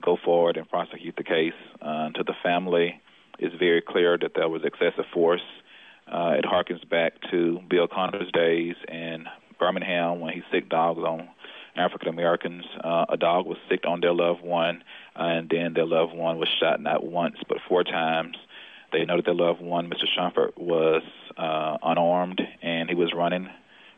go 0.01 0.15
forward 0.23 0.55
and 0.55 0.69
prosecute 0.69 1.17
the 1.17 1.25
case. 1.25 1.51
Uh, 1.81 2.11
to 2.11 2.23
the 2.23 2.33
family, 2.41 3.01
it's 3.39 3.55
very 3.55 3.81
clear 3.81 4.17
that 4.19 4.31
there 4.35 4.47
was 4.47 4.61
excessive 4.63 5.03
force. 5.13 5.43
Uh, 6.07 6.35
it 6.37 6.45
harkens 6.45 6.89
back 6.89 7.15
to 7.29 7.59
Bull 7.69 7.89
Connor's 7.93 8.31
days 8.31 8.75
in 8.87 9.25
Birmingham 9.59 10.21
when 10.21 10.31
he 10.31 10.43
sicked 10.49 10.69
dogs 10.69 11.01
on 11.01 11.27
African 11.75 12.09
Americans. 12.09 12.63
Uh, 12.83 13.05
a 13.09 13.17
dog 13.17 13.45
was 13.45 13.57
sick 13.69 13.81
on 13.87 14.01
their 14.01 14.13
loved 14.13 14.41
one, 14.41 14.83
and 15.15 15.49
then 15.49 15.73
their 15.73 15.85
loved 15.85 16.13
one 16.13 16.37
was 16.39 16.49
shot 16.59 16.81
not 16.81 17.05
once 17.05 17.35
but 17.47 17.57
four 17.67 17.83
times. 17.83 18.37
They 18.91 19.03
noted 19.03 19.25
their 19.25 19.35
loved 19.35 19.61
one, 19.61 19.89
Mr. 19.89 20.05
Shumpert, 20.17 20.57
was 20.57 21.03
uh, 21.37 21.77
unarmed 21.83 22.41
and 22.61 22.89
he 22.89 22.95
was 22.95 23.11
running 23.13 23.49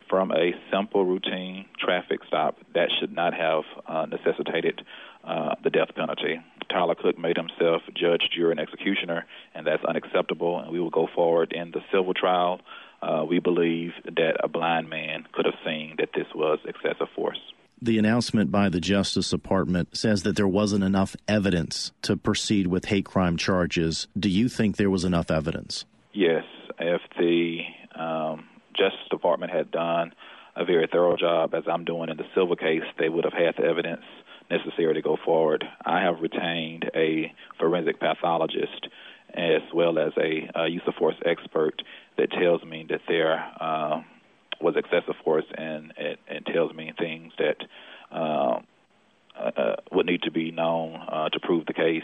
from 0.09 0.31
a 0.31 0.53
simple 0.71 1.05
routine 1.05 1.65
traffic 1.79 2.21
stop 2.27 2.57
that 2.73 2.89
should 2.99 3.13
not 3.13 3.33
have 3.33 3.63
uh, 3.87 4.05
necessitated 4.05 4.81
uh, 5.23 5.55
the 5.63 5.69
death 5.69 5.89
penalty. 5.95 6.39
Tyler 6.69 6.95
Cook 6.95 7.17
made 7.17 7.37
himself 7.37 7.81
judge, 7.93 8.29
jury, 8.35 8.51
and 8.51 8.59
executioner, 8.59 9.25
and 9.53 9.67
that's 9.67 9.83
unacceptable. 9.83 10.59
And 10.59 10.71
we 10.71 10.79
will 10.79 10.89
go 10.89 11.07
forward 11.13 11.53
in 11.53 11.71
the 11.71 11.81
civil 11.91 12.13
trial. 12.13 12.61
Uh, 13.01 13.25
we 13.27 13.39
believe 13.39 13.91
that 14.05 14.37
a 14.43 14.47
blind 14.47 14.89
man 14.89 15.25
could 15.33 15.45
have 15.45 15.55
seen 15.65 15.95
that 15.99 16.09
this 16.15 16.27
was 16.33 16.59
excessive 16.65 17.07
force. 17.15 17.39
The 17.81 17.99
announcement 17.99 18.51
by 18.51 18.69
the 18.69 18.79
Justice 18.79 19.29
Department 19.29 19.95
says 19.95 20.23
that 20.23 20.35
there 20.35 20.47
wasn't 20.47 20.83
enough 20.83 21.15
evidence 21.27 21.91
to 22.01 22.17
proceed 22.17 22.67
with 22.67 22.85
hate 22.85 23.05
crime 23.05 23.37
charges. 23.37 24.07
Do 24.19 24.29
you 24.29 24.49
think 24.49 24.77
there 24.77 24.89
was 24.89 25.05
enough 25.05 25.29
evidence? 25.29 25.85
Yes. 26.11 26.43
If 26.79 27.01
the 27.19 27.59
um, 27.99 28.45
Justice 28.75 29.07
Department 29.11 29.51
had 29.51 29.69
done 29.69 30.13
a 30.55 30.65
very 30.65 30.87
thorough 30.91 31.17
job, 31.17 31.53
as 31.53 31.63
I'm 31.71 31.85
doing 31.85 32.09
in 32.09 32.17
the 32.17 32.25
civil 32.33 32.55
case, 32.55 32.81
they 32.97 33.09
would 33.09 33.25
have 33.25 33.33
had 33.33 33.55
the 33.57 33.69
evidence 33.69 34.03
necessary 34.49 34.95
to 34.95 35.01
go 35.01 35.17
forward. 35.23 35.63
I 35.85 36.01
have 36.01 36.21
retained 36.21 36.89
a 36.95 37.31
forensic 37.59 37.99
pathologist 37.99 38.87
as 39.33 39.61
well 39.73 39.99
as 39.99 40.13
a, 40.17 40.49
a 40.55 40.67
use 40.67 40.81
of 40.87 40.95
force 40.95 41.15
expert 41.25 41.81
that 42.17 42.31
tells 42.31 42.63
me 42.63 42.85
that 42.89 43.01
there 43.07 43.45
uh, 43.59 44.01
was 44.61 44.75
excessive 44.75 45.15
force 45.23 45.45
and 45.55 45.93
it, 45.97 46.19
it 46.27 46.45
tells 46.45 46.73
me 46.73 46.91
things 46.97 47.33
that 47.37 47.57
uh, 48.11 48.59
uh, 49.39 49.75
would 49.91 50.05
need 50.05 50.23
to 50.23 50.31
be 50.31 50.51
known 50.51 50.95
uh, 50.95 51.29
to 51.29 51.39
prove 51.39 51.65
the 51.65 51.73
case. 51.73 52.03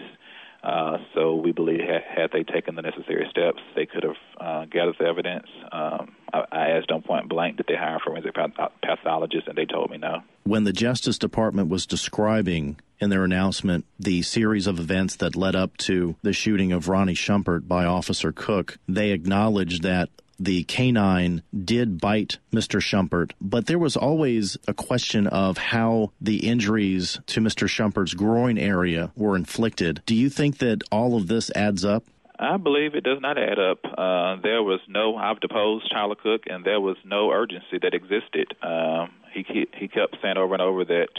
Uh, 0.64 0.98
so 1.14 1.36
we 1.36 1.52
believe 1.52 1.82
had, 1.82 2.04
had 2.04 2.32
they 2.32 2.44
taken 2.44 2.76
the 2.76 2.82
necessary 2.82 3.28
steps, 3.30 3.60
they 3.76 3.86
could 3.86 4.04
have 4.04 4.16
uh, 4.40 4.66
gathered 4.66 4.96
the 4.98 5.06
evidence. 5.06 5.48
Um, 5.72 6.16
I, 6.32 6.46
I 6.52 6.70
asked 6.70 6.88
them 6.88 7.02
point 7.02 7.28
blank 7.28 7.58
did 7.58 7.66
they 7.68 7.76
hire 7.76 8.00
forensic 8.00 8.34
pathologist, 8.82 9.48
and 9.48 9.58
they 9.58 9.66
told 9.66 9.92
me 9.92 9.98
no. 9.98 10.24
When 10.44 10.64
the 10.64 10.72
Justice 10.72 11.18
Department 11.18 11.68
was 11.68 11.86
describing 11.86 12.80
in 13.00 13.10
their 13.10 13.26
announcement 13.26 13.86
the 14.00 14.22
series 14.22 14.66
of 14.66 14.80
events 14.80 15.18
that 15.18 15.36
led 15.36 15.56
up 15.56 15.76
to 15.78 16.16
the 16.22 16.32
shooting 16.32 16.72
of 16.72 16.88
Ronnie 16.88 17.14
Shumpert 17.14 17.68
by 17.68 17.84
Officer 17.84 18.32
Cook, 18.32 18.78
they 18.88 19.12
acknowledged 19.12 19.84
that 19.84 20.10
the 20.40 20.64
canine 20.64 21.44
did 21.64 22.00
bite 22.00 22.38
Mr. 22.52 22.80
Shumpert, 22.82 23.32
but 23.40 23.68
there 23.68 23.80
was 23.80 23.96
always 23.96 24.58
a 24.68 24.74
question 24.74 25.28
of 25.28 25.58
how 25.58 26.12
the 26.20 26.48
injuries 26.48 27.20
to 27.28 27.42
Mr. 27.42 27.68
Shumpert's 27.68 28.14
groin 28.14 28.58
area 28.58 29.12
were 29.16 29.36
inflicted. 29.36 30.02
Do 30.06 30.16
you 30.16 30.30
think 30.30 30.58
that 30.60 30.84
all 30.92 31.16
of 31.16 31.28
this 31.28 31.52
adds 31.56 31.86
up? 31.86 32.04
I 32.40 32.58
believe 32.58 32.96
it 32.96 33.04
does 33.04 33.20
not 33.22 33.38
add 33.38 33.60
up. 33.60 33.80
Uh, 33.86 34.42
there 34.42 34.64
was 34.64 34.80
no, 34.88 35.16
I've 35.16 35.40
deposed 35.40 35.90
Tyler 35.92 36.16
Cook, 36.16 36.44
and 36.48 36.66
there 36.66 36.82
was 36.82 36.98
no 37.06 37.32
urgency 37.32 37.78
that 37.82 37.94
existed. 37.94 38.54
Um, 38.62 39.12
he 39.34 39.68
he 39.76 39.88
kept 39.88 40.18
saying 40.22 40.38
over 40.38 40.54
and 40.54 40.62
over 40.62 40.86
that 40.86 41.10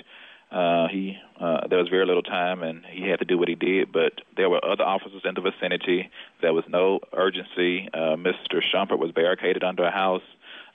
uh, 0.55 0.87
he 0.87 1.19
uh, 1.41 1.67
there 1.69 1.81
was 1.81 1.89
very 1.89 2.07
little 2.07 2.23
time, 2.23 2.63
and 2.63 2.85
he 2.89 3.09
had 3.09 3.19
to 3.19 3.25
do 3.25 3.37
what 3.37 3.49
he 3.49 3.57
did. 3.57 3.93
But 3.93 4.13
there 4.37 4.49
were 4.49 4.65
other 4.65 4.85
officers 4.85 5.23
in 5.25 5.35
the 5.35 5.41
vicinity. 5.41 6.09
There 6.41 6.55
was 6.55 6.65
no 6.69 7.01
urgency. 7.13 7.89
Uh, 7.93 8.15
Mr. 8.15 8.63
Shumpert 8.63 8.99
was 8.99 9.11
barricaded 9.11 9.65
under 9.65 9.83
a 9.83 9.91
house. 9.91 10.23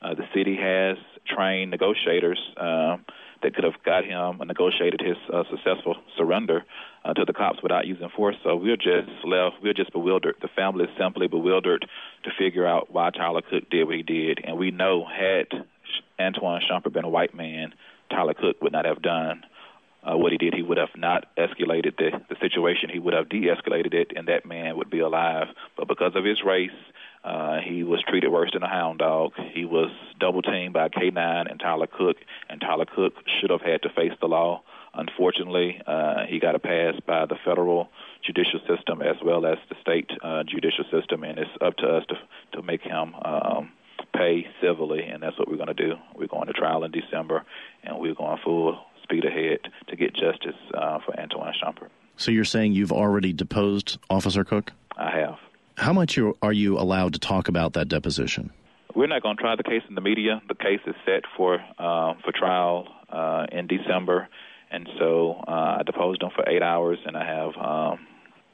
Uh, 0.01 0.15
the 0.15 0.27
city 0.33 0.57
has 0.57 0.97
trained 1.25 1.71
negotiators 1.71 2.39
um, 2.57 3.05
that 3.41 3.55
could 3.55 3.63
have 3.63 3.81
got 3.85 4.03
him 4.03 4.41
and 4.41 4.49
negotiated 4.49 5.01
his 5.01 5.15
uh, 5.33 5.43
successful 5.49 5.95
surrender 6.17 6.65
uh, 7.05 7.13
to 7.13 7.23
the 7.23 7.33
cops 7.33 7.63
without 7.63 7.87
using 7.87 8.09
force. 8.09 8.35
So 8.43 8.57
we're 8.57 8.75
just 8.75 9.09
left, 9.23 9.57
we're 9.63 9.73
just 9.73 9.93
bewildered. 9.93 10.35
The 10.41 10.49
family 10.49 10.85
is 10.85 10.91
simply 10.97 11.27
bewildered 11.27 11.87
to 12.23 12.29
figure 12.37 12.67
out 12.67 12.91
why 12.91 13.11
Tyler 13.11 13.41
Cook 13.41 13.69
did 13.69 13.85
what 13.85 13.95
he 13.95 14.03
did. 14.03 14.41
And 14.43 14.57
we 14.57 14.71
know 14.71 15.05
had 15.05 15.47
Antoine 16.19 16.61
Shumpert 16.69 16.91
been 16.91 17.05
a 17.05 17.09
white 17.09 17.33
man, 17.33 17.73
Tyler 18.09 18.33
Cook 18.33 18.61
would 18.61 18.73
not 18.73 18.85
have 18.85 19.01
done 19.01 19.43
uh, 20.03 20.17
what 20.17 20.31
he 20.31 20.37
did, 20.37 20.53
he 20.53 20.63
would 20.63 20.77
have 20.77 20.95
not 20.95 21.25
escalated 21.37 21.97
the, 21.97 22.11
the 22.29 22.35
situation. 22.39 22.89
He 22.89 22.99
would 22.99 23.13
have 23.13 23.29
de-escalated 23.29 23.93
it, 23.93 24.13
and 24.15 24.27
that 24.27 24.45
man 24.45 24.77
would 24.77 24.89
be 24.89 24.99
alive. 24.99 25.47
But 25.77 25.87
because 25.87 26.13
of 26.15 26.23
his 26.23 26.41
race, 26.43 26.71
uh, 27.23 27.57
he 27.59 27.83
was 27.83 28.01
treated 28.07 28.31
worse 28.31 28.51
than 28.53 28.63
a 28.63 28.69
hound 28.69 28.99
dog. 28.99 29.33
He 29.53 29.65
was 29.65 29.91
double 30.19 30.41
teamed 30.41 30.73
by 30.73 30.87
K9 30.89 31.51
and 31.51 31.59
Tyler 31.59 31.87
Cook, 31.87 32.17
and 32.49 32.61
Tyler 32.61 32.85
Cook 32.85 33.13
should 33.39 33.49
have 33.49 33.61
had 33.61 33.81
to 33.81 33.89
face 33.89 34.13
the 34.21 34.27
law. 34.27 34.61
Unfortunately, 34.93 35.81
uh, 35.85 36.25
he 36.27 36.39
got 36.39 36.55
a 36.55 36.59
pass 36.59 36.95
by 37.05 37.25
the 37.25 37.35
federal 37.45 37.89
judicial 38.25 38.59
system 38.67 39.01
as 39.01 39.17
well 39.23 39.45
as 39.45 39.57
the 39.69 39.75
state 39.81 40.09
uh, 40.23 40.43
judicial 40.43 40.85
system, 40.91 41.23
and 41.23 41.37
it's 41.37 41.51
up 41.61 41.75
to 41.77 41.87
us 41.87 42.03
to 42.07 42.15
to 42.53 42.61
make 42.63 42.81
him 42.81 43.13
um, 43.23 43.71
pay 44.13 44.47
civilly, 44.61 45.03
and 45.03 45.21
that's 45.21 45.37
what 45.37 45.47
we're 45.47 45.57
going 45.57 45.67
to 45.67 45.73
do. 45.73 45.95
We're 46.15 46.27
going 46.27 46.47
to 46.47 46.53
trial 46.53 46.83
in 46.83 46.91
December, 46.91 47.43
and 47.83 47.99
we're 47.99 48.15
going 48.15 48.39
full 48.43 48.79
speed 49.09 49.25
ahead 49.25 49.59
to 49.87 49.95
get 49.95 50.13
justice 50.13 50.55
uh, 50.73 50.99
for 51.05 51.19
Antoine 51.19 51.53
Shumpert. 51.53 51.89
So 52.17 52.31
you're 52.31 52.45
saying 52.45 52.73
you've 52.73 52.91
already 52.91 53.33
deposed 53.33 53.97
Officer 54.09 54.43
Cook? 54.43 54.71
I 54.97 55.09
have. 55.11 55.37
How 55.77 55.93
much 55.93 56.19
are 56.41 56.53
you 56.53 56.77
allowed 56.77 57.13
to 57.13 57.19
talk 57.19 57.47
about 57.47 57.73
that 57.73 57.87
deposition? 57.87 58.51
We're 58.93 59.07
not 59.07 59.23
going 59.23 59.37
to 59.37 59.41
try 59.41 59.55
the 59.55 59.63
case 59.63 59.81
in 59.87 59.95
the 59.95 60.01
media. 60.01 60.41
The 60.47 60.55
case 60.55 60.81
is 60.85 60.95
set 61.05 61.23
for 61.37 61.59
uh, 61.77 62.15
for 62.23 62.31
trial 62.33 62.87
uh, 63.09 63.45
in 63.51 63.67
December, 63.67 64.27
and 64.71 64.89
so 64.97 65.41
uh, 65.47 65.77
I 65.79 65.83
deposed 65.85 66.21
him 66.21 66.31
for 66.35 66.47
eight 66.49 66.61
hours, 66.61 66.97
and 67.05 67.15
I 67.15 67.25
have 67.25 67.55
um, 67.55 68.07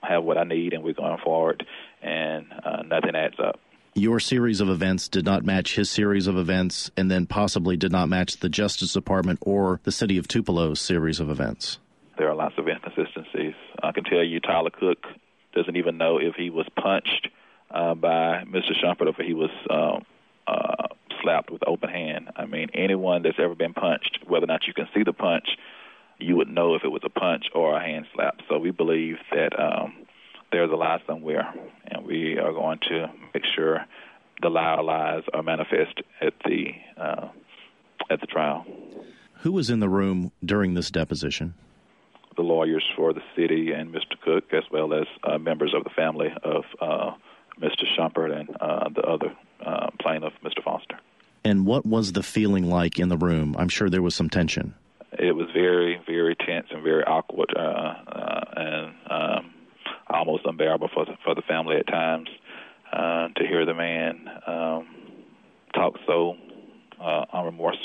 have 0.03 0.23
what 0.23 0.37
I 0.37 0.43
need, 0.43 0.73
and 0.73 0.83
we're 0.83 0.93
going 0.93 1.17
forward, 1.23 1.65
and 2.03 2.45
uh, 2.63 2.83
nothing 2.83 3.15
adds 3.15 3.35
up 3.39 3.59
your 3.95 4.19
series 4.19 4.59
of 4.59 4.69
events 4.69 5.07
did 5.07 5.23
not 5.23 5.45
match 5.45 5.75
his 5.75 5.89
series 5.89 6.27
of 6.27 6.37
events, 6.37 6.91
and 6.97 7.09
then 7.09 7.25
possibly 7.25 7.77
did 7.77 7.93
not 7.93 8.09
match 8.09 8.37
the 8.37 8.49
Justice 8.49 8.91
Department 8.91 9.39
or 9.41 9.79
the 9.83 9.91
city 9.91 10.17
of 10.17 10.27
Tupelo's 10.27 10.81
series 10.81 11.21
of 11.21 11.29
events? 11.29 11.79
There 12.17 12.29
are 12.29 12.35
lots 12.35 12.55
of 12.57 12.67
inconsistencies. 12.67 13.53
I 13.81 13.93
can 13.93 14.03
tell 14.03 14.23
you, 14.23 14.41
Tyler 14.41 14.69
Cook 14.69 15.05
doesn't 15.53 15.77
even 15.77 15.97
know 15.97 16.17
if 16.17 16.35
he 16.35 16.49
was 16.49 16.67
punched 16.75 17.29
uh, 17.71 17.95
by 17.95 18.43
Mr. 18.45 18.71
Shumpert 18.73 19.07
or 19.07 19.09
if 19.09 19.15
he 19.15 19.33
was 19.33 19.49
um, 19.69 20.05
uh, 20.45 20.87
slapped 21.21 21.49
with 21.49 21.61
open 21.65 21.89
hand. 21.89 22.31
I 22.35 22.45
mean, 22.45 22.69
anyone 22.73 23.23
that's 23.23 23.39
ever 23.39 23.55
been 23.55 23.73
punched, 23.73 24.19
whether 24.27 24.43
or 24.43 24.47
not 24.47 24.67
you 24.67 24.73
can 24.73 24.87
see 24.93 25.03
the 25.03 25.13
punch, 25.13 25.47
you 26.19 26.35
would 26.35 26.49
know 26.49 26.75
if 26.75 26.83
it 26.83 26.89
was 26.89 27.01
a 27.05 27.09
punch 27.09 27.45
or 27.53 27.77
a 27.77 27.81
hand 27.81 28.05
slap. 28.13 28.39
So 28.49 28.57
we 28.57 28.71
believe 28.71 29.17
that 29.31 29.57
um, 29.57 30.04
there's 30.55 30.71
a 30.71 30.75
lie 30.75 31.01
somewhere, 31.05 31.53
and 31.85 32.05
we 32.07 32.37
are 32.37 32.53
going 32.53 32.79
to 32.87 33.11
make 33.33 33.43
sure 33.57 33.85
the 34.41 34.47
lie 34.47 34.79
lies 34.79 35.23
are 35.33 35.43
manifest 35.43 36.01
at 36.21 36.33
the 36.45 36.67
uh, 36.95 37.27
at 38.09 38.21
the 38.21 38.27
trial. 38.27 38.65
Who 39.39 39.51
was 39.51 39.69
in 39.69 39.81
the 39.81 39.89
room 39.89 40.31
during 40.45 40.73
this 40.73 40.89
deposition? 40.89 41.55
The 42.37 42.41
lawyers 42.41 42.85
for 42.95 43.11
the 43.11 43.21
city 43.35 43.73
and 43.73 43.93
Mr. 43.93 44.17
Cook, 44.23 44.53
as 44.53 44.63
well 44.71 44.93
as 44.93 45.07
uh, 45.25 45.37
members 45.37 45.73
of 45.75 45.83
the 45.83 45.89
family 45.89 46.29
of 46.43 46.63
uh, 46.79 47.11
Mr. 47.61 47.83
Shumpert 47.97 48.39
and 48.39 48.49
uh, 48.61 48.87
the 48.95 49.01
other 49.01 49.35
uh, 49.65 49.89
plaintiff, 49.99 50.33
Mr. 50.41 50.63
Foster. 50.63 50.97
And 51.43 51.65
what 51.65 51.85
was 51.85 52.13
the 52.13 52.23
feeling 52.23 52.69
like 52.69 52.97
in 52.97 53.09
the 53.09 53.17
room? 53.17 53.57
I'm 53.59 53.69
sure 53.69 53.89
there 53.89 54.01
was 54.01 54.15
some 54.15 54.29
tension. 54.29 54.73
It 55.19 55.35
was 55.35 55.47
very, 55.53 55.99
very 56.07 56.35
tense 56.35 56.67
and 56.71 56.81
very 56.81 57.03
awkward, 57.03 57.53
uh, 57.55 57.93
and 58.55 58.93
um, 59.09 59.53
almost 60.09 60.45
unbearable 60.75 60.89
for 60.93 61.05
the, 61.05 61.17
for 61.23 61.35
the 61.35 61.41
family 61.41 61.77
at 61.77 61.87
times 61.87 62.29
uh, 62.91 63.27
to 63.35 63.47
hear 63.47 63.65
the 63.65 63.73
man 63.73 64.27
um, 64.47 64.87
talk 65.73 65.95
so 66.07 66.35
uh, 67.01 67.25
unremorse, 67.33 67.77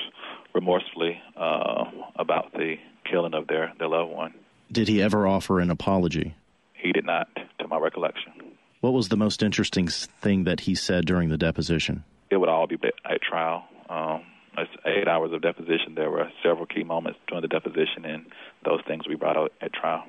remorsefully 0.54 1.20
uh, 1.37 1.85
about 2.16 2.52
the 2.52 2.76
killing 3.11 3.35
of 3.35 3.47
their, 3.47 3.73
their 3.78 3.88
loved 3.88 4.12
one. 4.12 4.35
Did 4.70 4.88
he 4.88 5.02
ever 5.02 5.26
offer 5.26 5.61
an 5.61 5.70
apology? 5.70 6.35
He 6.75 6.92
did 6.92 7.04
not, 7.04 7.28
to 7.59 7.68
my 7.68 7.78
recollection. 7.78 8.32
What 8.80 8.92
was 8.92 9.09
the 9.09 9.16
most 9.16 9.42
interesting 9.42 9.88
thing 9.88 10.44
that 10.44 10.61
he 10.61 10.75
said 10.75 11.04
during 11.04 11.28
the 11.28 11.37
deposition? 11.37 12.04
It 12.30 12.37
would 12.37 12.49
all 12.49 12.66
be 12.66 12.78
at 13.04 13.20
trial. 13.20 13.64
Um, 13.88 14.23
it's 14.56 14.70
eight 14.87 15.09
hours 15.09 15.32
of 15.32 15.42
deposition. 15.42 15.94
There 15.97 16.11
were 16.11 16.30
several 16.42 16.66
key 16.66 16.85
moments 16.85 17.18
during 17.28 17.42
the 17.42 17.49
deposition, 17.49 18.04
and 18.04 18.26
those 18.64 18.80
things 18.87 19.06
we 19.09 19.16
brought 19.16 19.37
out 19.37 19.52
at 19.61 19.73
trial. 19.73 20.04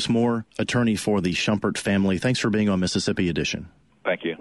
Carlos 0.00 0.08
Moore, 0.08 0.46
attorney 0.58 0.96
for 0.96 1.20
the 1.20 1.34
Shumpert 1.34 1.76
family. 1.76 2.16
Thanks 2.16 2.38
for 2.38 2.48
being 2.48 2.70
on 2.70 2.80
Mississippi 2.80 3.28
Edition. 3.28 3.68
Thank 4.02 4.24
you. 4.24 4.36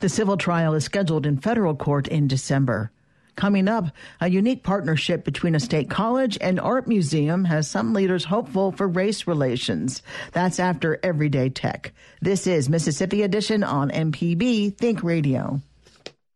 The 0.00 0.10
civil 0.10 0.36
trial 0.36 0.74
is 0.74 0.84
scheduled 0.84 1.24
in 1.24 1.38
federal 1.38 1.74
court 1.74 2.06
in 2.06 2.28
December. 2.28 2.90
Coming 3.34 3.66
up, 3.66 3.86
a 4.20 4.28
unique 4.28 4.62
partnership 4.62 5.24
between 5.24 5.54
a 5.54 5.60
state 5.60 5.88
college 5.88 6.36
and 6.42 6.60
art 6.60 6.86
museum 6.86 7.46
has 7.46 7.66
some 7.66 7.94
leaders 7.94 8.24
hopeful 8.24 8.72
for 8.72 8.86
race 8.86 9.26
relations. 9.26 10.02
That's 10.32 10.60
after 10.60 11.00
Everyday 11.02 11.48
Tech. 11.48 11.94
This 12.20 12.46
is 12.46 12.68
Mississippi 12.68 13.22
Edition 13.22 13.64
on 13.64 13.90
MPB 13.90 14.76
Think 14.76 15.02
Radio. 15.02 15.62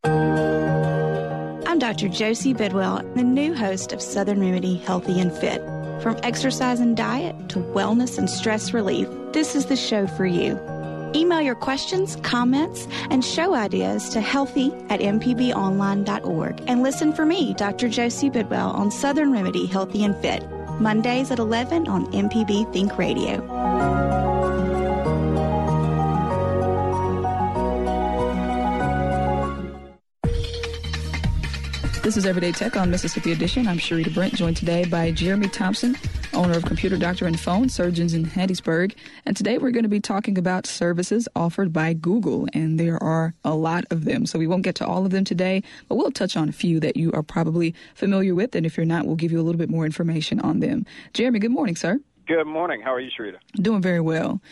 I'm 0.04 1.78
Dr. 1.78 2.09
Josie 2.09 2.54
Bidwell, 2.54 3.02
the 3.14 3.25
new 3.25 3.52
host 3.52 3.92
of 3.92 4.00
Southern 4.00 4.40
Remedy 4.40 4.76
Healthy 4.76 5.21
and 5.21 5.30
Fit. 5.33 5.61
From 6.05 6.21
exercise 6.23 6.81
and 6.81 6.95
diet 6.95 7.49
to 7.49 7.61
wellness 7.61 8.19
and 8.19 8.29
stress 8.29 8.75
relief, 8.75 9.09
this 9.33 9.55
is 9.55 9.65
the 9.65 9.75
show 9.75 10.07
for 10.07 10.27
you. 10.27 10.61
Email 11.15 11.41
your 11.41 11.55
questions, 11.55 12.17
comments, 12.17 12.87
and 13.09 13.25
show 13.25 13.55
ideas 13.55 14.11
to 14.11 14.21
healthy 14.21 14.71
at 14.91 15.01
mpbonline.org 15.01 16.63
and 16.67 16.83
listen 16.83 17.15
for 17.15 17.25
me, 17.25 17.55
Dr. 17.55 17.89
Josie 17.89 18.29
Bidwell, 18.29 18.73
on 18.73 18.91
Southern 18.91 19.33
Remedy 19.33 19.65
Healthy 19.65 20.05
and 20.05 20.15
Fit, 20.19 20.47
Mondays 20.79 21.31
at 21.31 21.39
11 21.39 21.89
on 21.89 22.05
MPB 22.13 22.71
Think 22.71 22.99
Radio. 22.99 24.04
This 32.05 32.19
is 32.19 32.27
Everyday 32.27 32.53
Tech 32.53 32.77
on 32.77 32.91
Mississippi 32.91 33.33
Edition. 33.33 33.67
I'm 33.67 33.79
Sharita 33.79 34.13
Brent, 34.13 34.35
joined 34.35 34.59
today 34.59 34.85
by 34.85 35.11
Jeremy 35.11 35.49
Thompson, 35.49 35.97
owner 36.35 36.55
of 36.55 36.63
Computer 36.67 36.99
Doctor 36.99 37.25
and 37.25 37.41
Phone 37.41 37.71
Surgeons 37.71 38.13
in 38.13 38.27
Hattiesburg. 38.27 38.95
And 39.25 39.35
today 39.35 39.57
we're 39.57 39.71
going 39.71 39.85
to 39.85 39.89
be 39.89 40.01
talking 40.01 40.37
about 40.37 40.67
services 40.67 41.31
offered 41.35 41.73
by 41.73 41.95
Google, 41.95 42.47
and 42.53 42.79
there 42.79 43.03
are 43.03 43.33
a 43.43 43.55
lot 43.55 43.87
of 43.91 44.05
them. 44.05 44.27
So 44.27 44.39
we 44.39 44.47
won't 44.47 44.65
get 44.65 44.75
to 44.75 44.87
all 44.87 45.07
of 45.07 45.13
them 45.13 45.25
today, 45.25 45.63
but 45.89 45.95
we'll 45.95 46.11
touch 46.11 46.37
on 46.37 46.51
a 46.51 46.53
few 46.53 46.79
that 46.81 46.99
you 46.99 47.11
are 47.13 47.23
probably 47.23 47.75
familiar 47.95 48.35
with. 48.35 48.55
And 48.55 48.67
if 48.67 48.77
you're 48.77 48.85
not, 48.85 49.07
we'll 49.07 49.17
give 49.17 49.33
you 49.33 49.41
a 49.41 49.43
little 49.43 49.59
bit 49.59 49.71
more 49.71 49.87
information 49.87 50.41
on 50.41 50.61
them. 50.61 50.85
Jeremy, 51.15 51.39
good 51.39 51.53
morning, 51.53 51.75
sir. 51.75 51.99
Good 52.27 52.47
morning. 52.47 52.83
How 52.83 52.93
are 52.93 53.01
you, 53.01 53.11
Sharita? 53.19 53.39
Doing 53.55 53.81
very 53.81 54.01
well. 54.01 54.43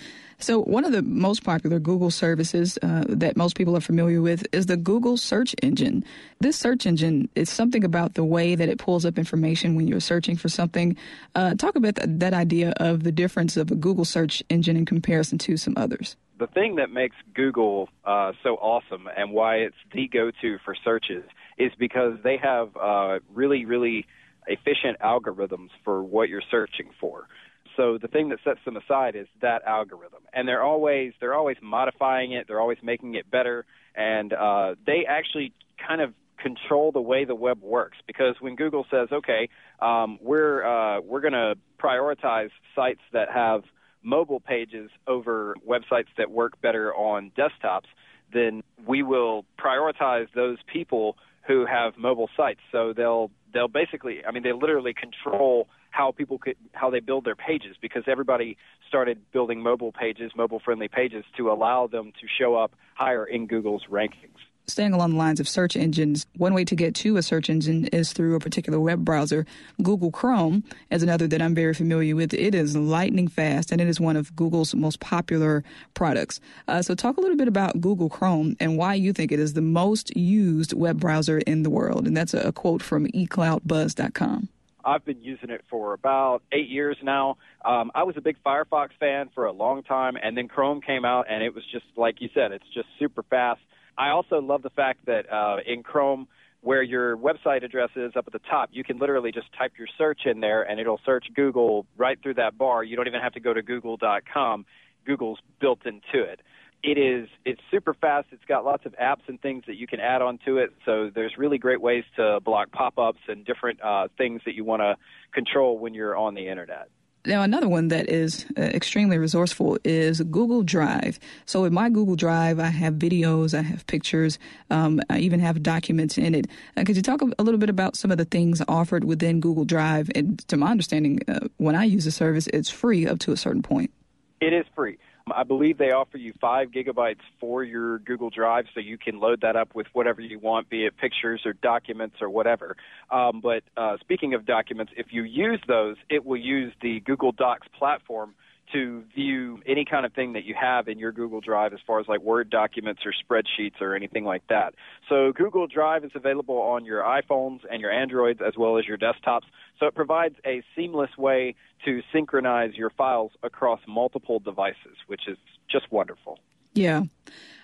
So, 0.43 0.59
one 0.59 0.85
of 0.85 0.91
the 0.91 1.03
most 1.03 1.45
popular 1.45 1.79
Google 1.79 2.11
services 2.11 2.77
uh, 2.83 3.05
that 3.09 3.37
most 3.37 3.57
people 3.57 3.77
are 3.77 3.81
familiar 3.81 4.21
with 4.21 4.45
is 4.51 4.67
the 4.67 4.77
Google 4.77 5.17
search 5.17 5.55
engine. 5.63 6.05
This 6.41 6.59
search 6.59 6.85
engine 6.85 7.29
is 7.37 7.49
something 7.49 7.85
about 7.85 8.15
the 8.15 8.25
way 8.25 8.57
that 8.57 8.69
it 8.69 8.79
pulls 8.79 9.07
up 9.07 9.19
information 9.19 9.77
when 9.77 9.87
you're 9.87 10.01
searching 10.01 10.37
for 10.37 10.49
something. 10.49 10.97
Uh, 11.37 11.55
talk 11.55 11.77
about 11.77 11.95
that, 11.95 12.19
that 12.19 12.35
idea 12.35 12.73
of 12.79 13.05
the 13.05 13.13
difference 13.13 13.57
of 13.57 13.71
a 13.71 13.77
Google 13.77 14.05
search 14.05 14.43
engine 14.51 14.77
in 14.77 14.85
comparison 14.85 15.39
to 15.39 15.57
some 15.57 15.75
others. 15.77 16.17
The 16.41 16.49
thing 16.49 16.75
that 16.75 16.91
makes 16.91 17.15
Google 17.35 17.89
uh, 18.05 18.33
so 18.43 18.57
awesome 18.57 19.09
and 19.17 19.31
why 19.31 19.59
it's 19.59 19.77
the 19.93 20.09
go 20.09 20.33
to 20.41 20.59
for 20.65 20.75
searches 20.85 21.23
is 21.57 21.71
because 21.79 22.19
they 22.25 22.37
have 22.39 22.77
uh, 22.77 23.21
really, 23.33 23.65
really 23.65 24.07
efficient 24.49 24.99
algorithms 24.99 25.69
for 25.85 26.03
what 26.03 26.29
you're 26.29 26.43
searching 26.51 26.91
for 26.99 27.29
so 27.77 27.99
the 27.99 28.09
thing 28.09 28.29
that 28.31 28.39
sets 28.45 28.61
them 28.65 28.77
aside 28.77 29.17
is 29.17 29.27
that 29.41 29.63
algorithm 29.65 30.22
and 30.33 30.47
they're 30.49 30.63
always 30.63 31.13
they're 31.21 31.35
always 31.35 31.57
modifying 31.63 32.33
it. 32.33 32.47
They're 32.49 32.61
always 32.61 32.79
making 32.83 33.15
it 33.15 33.31
better. 33.31 33.65
And 33.95 34.33
uh, 34.33 34.75
they 34.87 35.05
actually 35.09 35.53
kind 35.87 36.01
of 36.01 36.15
control 36.39 36.91
the 36.91 37.01
way 37.01 37.25
the 37.25 37.37
web 37.37 37.63
works 37.63 37.99
because 38.05 38.35
when 38.41 38.57
google 38.57 38.85
says 38.91 39.07
okay 39.13 39.49
um, 39.81 40.19
we're 40.21 40.65
uh, 40.65 41.01
we're 41.01 41.21
going 41.21 41.33
to 41.33 41.55
prioritize 41.81 42.51
sites 42.75 42.99
that 43.13 43.31
have 43.31 43.63
mobile 44.03 44.41
pages 44.41 44.91
over 45.07 45.55
websites 45.65 46.09
that 46.19 46.33
work 46.33 46.61
better 46.61 46.93
on 46.97 47.31
desktops 47.39 47.87
then 48.33 48.63
we 48.87 49.03
will 49.03 49.45
prioritize 49.59 50.27
those 50.35 50.59
people 50.73 51.17
who 51.47 51.67
have 51.67 51.97
mobile 51.97 52.31
sites. 52.37 52.61
So 52.71 52.93
they'll 52.93 53.31
they'll 53.53 53.69
basically 53.69 54.25
i 54.27 54.31
mean 54.31 54.43
they 54.43 54.53
literally 54.53 54.95
control 54.95 55.69
how 55.93 56.11
people 56.11 56.39
could 56.39 56.57
how 56.73 56.91
they 56.91 57.01
build 57.01 57.25
their 57.25 57.37
pages 57.37 57.77
because 57.81 58.03
everybody 58.09 58.57
started 58.89 59.19
building 59.33 59.63
mobile 59.63 59.93
pages, 59.93 60.33
mobile 60.35 60.59
friendly 60.59 60.89
pages 60.89 61.25
to 61.37 61.51
allow 61.51 61.87
them 61.87 62.13
to 62.21 62.27
show 62.27 62.57
up 62.57 62.73
higher 62.95 63.25
in 63.25 63.47
Google's 63.47 63.85
rankings. 63.89 64.37
Staying 64.69 64.93
along 64.93 65.11
the 65.11 65.17
lines 65.17 65.41
of 65.41 65.49
search 65.49 65.77
engines, 65.77 66.25
one 66.37 66.55
way 66.55 66.65
to 66.65 66.77
get 66.77 66.95
to 66.95 67.17
a 67.17 67.23
search 67.23 67.51
engine 67.51 67.87
is 67.87 68.13
through 68.13 68.37
a 68.37 68.41
particular 68.41 68.79
web 68.79 69.05
browser. 69.05 69.45
Google 69.83 70.13
Chrome 70.13 70.63
is 70.91 71.03
another 71.03 71.27
that 71.27 71.43
I'm 71.43 71.55
very 71.55 71.75
familiar 71.75 72.15
with. 72.15 72.33
It 72.33 72.55
is 72.55 72.77
lightning 72.77 73.27
fast 73.27 73.73
and 73.73 73.81
it 73.81 73.89
is 73.89 74.01
one 74.01 74.17
of 74.17 74.35
Google's 74.37 74.73
most 74.75 75.01
popular 75.01 75.65
products. 75.95 76.41
Uh, 76.69 76.81
so, 76.81 76.95
talk 76.95 77.17
a 77.17 77.21
little 77.21 77.37
bit 77.37 77.49
about 77.49 77.81
Google 77.81 78.09
Chrome 78.09 78.57
and 78.61 78.79
why 78.79 78.95
you 78.95 79.13
think 79.13 79.33
it 79.33 79.41
is 79.41 79.55
the 79.55 79.61
most 79.61 80.17
used 80.17 80.73
web 80.73 81.01
browser 81.01 81.39
in 81.39 81.65
the 81.65 81.71
world. 81.71 82.07
And 82.07 82.17
that's 82.17 82.33
a 82.33 82.53
quote 82.53 82.83
from 82.83 83.09
eCloudBuzz.com. 83.09 84.49
I've 84.85 85.05
been 85.05 85.23
using 85.23 85.51
it 85.51 85.63
for 85.71 85.93
about 85.95 86.43
eight 86.53 86.69
years 86.69 86.97
now. 87.03 87.37
Um, 87.65 87.91
I 87.95 88.03
was 88.03 88.17
a 88.17 88.21
big 88.21 88.37
Firefox 88.45 88.89
fan 88.99 89.31
for 89.35 89.47
a 89.47 89.53
long 89.53 89.83
time, 89.83 90.17
and 90.21 90.37
then 90.37 90.49
Chrome 90.49 90.81
came 90.81 91.05
out, 91.05 91.27
and 91.29 91.43
it 91.43 91.55
was 91.55 91.65
just 91.71 91.85
like 91.97 92.17
you 92.21 92.29
said, 92.35 92.53
it's 92.53 92.65
just 92.75 92.87
super 92.99 93.23
fast. 93.23 93.61
I 93.97 94.11
also 94.11 94.41
love 94.41 94.63
the 94.63 94.71
fact 94.71 95.07
that 95.07 95.31
uh, 95.33 95.59
in 95.67 95.83
Chrome, 95.83 96.29
where 96.63 96.83
your 96.83 97.17
website 97.17 97.65
address 97.65 97.91
is 97.97 98.13
up 98.17 98.25
at 98.27 98.33
the 98.33 98.41
top, 98.51 98.71
you 98.73 98.85
can 98.85 98.99
literally 98.99 99.33
just 99.33 99.47
type 99.59 99.73
your 99.79 99.89
search 99.99 100.21
in 100.27 100.41
there, 100.41 100.63
and 100.63 100.81
it'll 100.81 101.01
search 101.05 101.27
Google 101.35 101.87
right 101.97 102.19
through 102.23 102.35
that 102.35 102.57
bar. 102.57 102.85
You 102.85 102.97
don't 102.97 103.07
even 103.07 103.21
have 103.21 103.35
to 103.35 103.41
go 103.41 103.53
to 103.53 103.63
Google.com. 103.63 104.65
Google's 105.05 105.39
built 105.61 105.81
into 105.85 106.25
it 106.25 106.41
it 106.83 106.99
is 106.99 107.29
it's 107.45 107.61
super 107.71 107.95
fast. 107.95 108.29
It's 108.33 108.45
got 108.45 108.65
lots 108.65 108.87
of 108.87 108.95
apps 108.97 109.29
and 109.29 109.41
things 109.41 109.65
that 109.67 109.77
you 109.77 109.87
can 109.87 110.01
add 110.01 110.21
onto 110.21 110.59
it. 110.59 110.71
So 110.85 111.11
there's 111.15 111.37
really 111.39 111.59
great 111.59 111.81
ways 111.81 112.05
to 112.17 112.41
block 112.41 112.73
pop-ups 112.73 113.21
and 113.29 113.45
different 113.45 113.81
uh, 113.83 114.09
things 114.19 114.43
that 114.47 114.55
you 114.55 114.65
want 114.65 114.83
to 114.83 114.97
control 115.33 115.79
when 115.79 115.95
you're 115.95 116.17
on 116.17 116.35
the 116.35 116.49
internet. 116.49 116.89
Now, 117.25 117.43
another 117.43 117.69
one 117.69 117.87
that 117.89 118.09
is 118.11 118.47
uh, 118.59 118.63
extremely 118.63 119.17
resourceful 119.17 119.79
is 119.85 120.21
Google 120.23 120.65
Drive. 120.65 121.21
So, 121.45 121.65
in 121.65 121.73
my 121.73 121.89
Google 121.89 122.17
Drive, 122.17 122.59
I 122.59 122.67
have 122.67 122.95
videos, 122.95 123.57
I 123.57 123.63
have 123.63 123.87
pictures, 123.87 124.41
um, 124.71 125.01
I 125.09 125.19
even 125.19 125.39
have 125.39 125.63
documents 125.63 126.19
in 126.19 126.35
it. 126.35 126.49
Uh, 126.77 126.83
could 126.83 126.97
you 126.97 127.03
talk 127.03 127.23
a 127.23 127.43
little 127.43 127.61
bit 127.61 127.71
about 127.71 127.95
some 127.95 128.11
of 128.11 128.19
the 128.19 128.25
things 128.25 128.61
offered 128.67 129.05
within 129.05 129.39
Google 129.39 129.65
Drive? 129.65 130.11
And 130.17 130.41
to 130.49 130.57
my 130.57 130.73
understanding, 130.73 131.21
uh, 131.29 131.47
when 131.59 131.77
I 131.77 131.85
use 131.85 132.07
the 132.07 132.11
service, 132.11 132.49
it's 132.49 132.71
free 132.71 133.07
up 133.07 133.21
to 133.21 133.31
a 133.31 133.37
certain 133.37 133.63
point. 133.63 133.93
It 134.41 134.53
is 134.53 134.65
free. 134.75 134.99
I 135.31 135.45
believe 135.45 135.79
they 135.79 135.93
offer 135.93 136.17
you 136.17 136.33
five 136.41 136.71
gigabytes 136.71 137.21
for 137.39 137.63
your 137.63 137.99
Google 138.01 138.31
Drive, 138.31 138.67
so 138.75 138.81
you 138.81 138.99
can 138.99 139.21
load 139.21 139.43
that 139.43 139.57
up 139.57 139.75
with 139.75 139.87
whatever 139.93 140.21
you 140.21 140.39
want, 140.39 140.69
be 140.69 140.85
it 140.85 140.97
pictures 140.97 141.43
or 141.45 141.53
documents 141.53 142.17
or 142.21 142.29
whatever. 142.29 142.77
Um, 143.11 143.41
but 143.41 143.63
uh, 143.77 143.99
speaking 144.01 144.35
of 144.35 144.47
documents, 144.47 144.93
if 144.97 145.07
you 145.11 145.23
use 145.23 145.61
those, 145.69 145.97
it 146.11 146.25
will 146.25 146.41
use 146.41 146.73
the 146.83 147.01
Google 147.01 147.33
Docs 147.33 147.69
platform 147.79 148.35
to 148.73 149.03
view 149.15 149.61
any 149.67 149.85
kind 149.85 150.07
of 150.07 150.13
thing 150.13 150.33
that 150.35 150.45
you 150.45 150.55
have 150.61 150.89
in 150.89 150.99
your 150.99 151.13
Google 151.13 151.41
Drive 151.41 151.73
as 151.73 151.81
far 151.87 152.01
as 152.01 152.09
like 152.09 152.21
Word 152.21 152.51
documents 152.51 153.03
or 153.05 153.13
spreadsheets 153.13 153.81
or 153.81 153.95
anything 153.95 154.25
like 154.25 154.47
that. 154.49 154.75
So 155.09 155.33
Google 155.33 155.67
Drive 155.67 156.05
is 156.05 156.13
available 156.15 156.59
on 156.59 156.85
your 156.85 157.03
iPhones 157.03 157.61
and 157.71 157.81
your 157.81 157.91
Androids 157.91 158.41
as 158.47 158.55
well 158.57 158.79
as 158.79 158.87
your 158.87 158.99
desktops. 158.99 159.43
So 159.79 159.87
it 159.87 159.95
provides 159.95 160.37
a 160.47 160.63
seamless 160.77 161.17
way 161.19 161.55
to 161.85 162.03
synchronize 162.13 162.75
your 162.75 162.91
files 162.91 163.33
across 163.43 163.81
multiple 163.87 164.39
devices, 164.39 164.97
which 165.07 165.29
is 165.29 165.37
just 165.71 165.91
wonderful. 165.91 166.39
Yeah. 166.75 167.03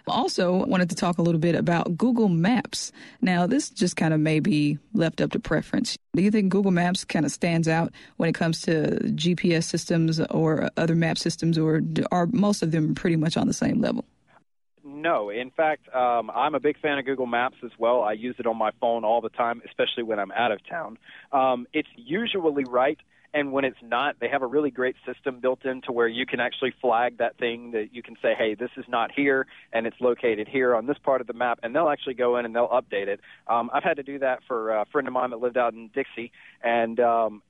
Also, 0.07 0.65
wanted 0.67 0.89
to 0.91 0.97
talk 0.97 1.19
a 1.19 1.23
little 1.23 1.41
bit 1.41 1.55
about 1.55 1.97
Google 1.97 2.29
Maps. 2.29 2.93
Now, 3.21 3.47
this 3.47 3.71
just 3.71 3.97
kind 3.97 4.15
of 4.15 4.21
may 4.21 4.41
be 4.41 4.79
left 4.95 5.21
up 5.21 5.33
to 5.33 5.41
preference. 5.41 5.99
Do 6.15 6.23
you 6.23 6.31
think 6.31 6.51
Google 6.51 6.71
Maps 6.71 7.05
kind 7.05 7.27
of 7.27 7.33
stands 7.33 7.69
out 7.69 7.93
when 8.17 8.29
it 8.29 8.35
comes 8.35 8.63
to 8.63 8.99
GPS 9.15 9.65
systems 9.65 10.21
or 10.21 10.71
other 10.77 10.95
map 10.95 11.19
systems, 11.19 11.59
or 11.59 11.83
are 12.11 12.27
most 12.33 12.63
of 12.63 12.71
them 12.71 12.95
pretty 12.95 13.17
much 13.17 13.37
on 13.37 13.47
the 13.47 13.53
same 13.53 13.81
level? 13.81 14.05
No. 14.85 15.31
In 15.31 15.51
fact, 15.51 15.95
um, 15.95 16.31
I'm 16.35 16.55
a 16.55 16.61
big 16.61 16.79
fan 16.81 16.99
of 16.99 17.05
Google 17.05 17.27
Maps 17.27 17.57
as 17.65 17.71
well. 17.79 18.03
I 18.03 18.13
use 18.13 18.37
it 18.39 18.47
on 18.47 18.57
my 18.57 18.71
phone 18.81 19.05
all 19.05 19.21
the 19.21 19.29
time, 19.29 19.63
especially 19.67 20.03
when 20.03 20.19
I'm 20.19 20.33
out 20.33 20.51
of 20.51 20.67
town. 20.67 20.99
Um, 21.31 21.67
it's 21.73 21.89
usually 21.97 22.65
right 22.65 22.99
and 23.35 23.53
when 23.53 23.65
it's 23.65 23.79
not, 23.83 24.17
they 24.21 24.29
have 24.29 24.43
a 24.43 24.47
really 24.47 24.71
great 24.71 24.97
system 25.07 25.41
built 25.41 25.65
in 25.65 25.83
to 25.83 25.93
where 25.93 26.09
you 26.09 26.25
can 26.25 26.41
actually 26.41 26.73
flag 26.81 27.19
that 27.19 27.37
thing 27.37 27.73
that 27.73 27.95
you 27.95 28.03
can 28.03 28.17
say, 28.23 28.35
hey, 28.37 28.55
this 28.55 28.71
is 28.77 28.85
not 28.89 29.11
here, 29.15 29.47
and 29.73 29.87
it's 29.87 29.97
located 30.01 30.49
here 30.49 30.75
on 30.75 30.87
this 30.87 30.97
part 30.99 31.21
of 31.21 31.27
the 31.27 31.33
map, 31.33 31.59
and 31.63 31.75
they'll 31.75 31.91
actually 31.91 32.15
go 32.15 32.39
in 32.39 32.47
and 32.47 32.55
they'll 32.55 32.69
update 32.69 33.07
it. 33.09 33.21
Um, 33.47 33.71
I've 33.73 33.83
had 33.83 33.97
to 33.99 34.03
do 34.03 34.19
that 34.21 34.41
for 34.49 34.71
a 34.71 34.87
friend 34.87 35.07
of 35.07 35.13
mine 35.13 35.31
that 35.31 35.41
lived 35.41 35.59
out 35.59 35.75
in 35.75 35.89
Dixie, 35.89 36.33
and 36.63 36.99
um, 37.01 37.43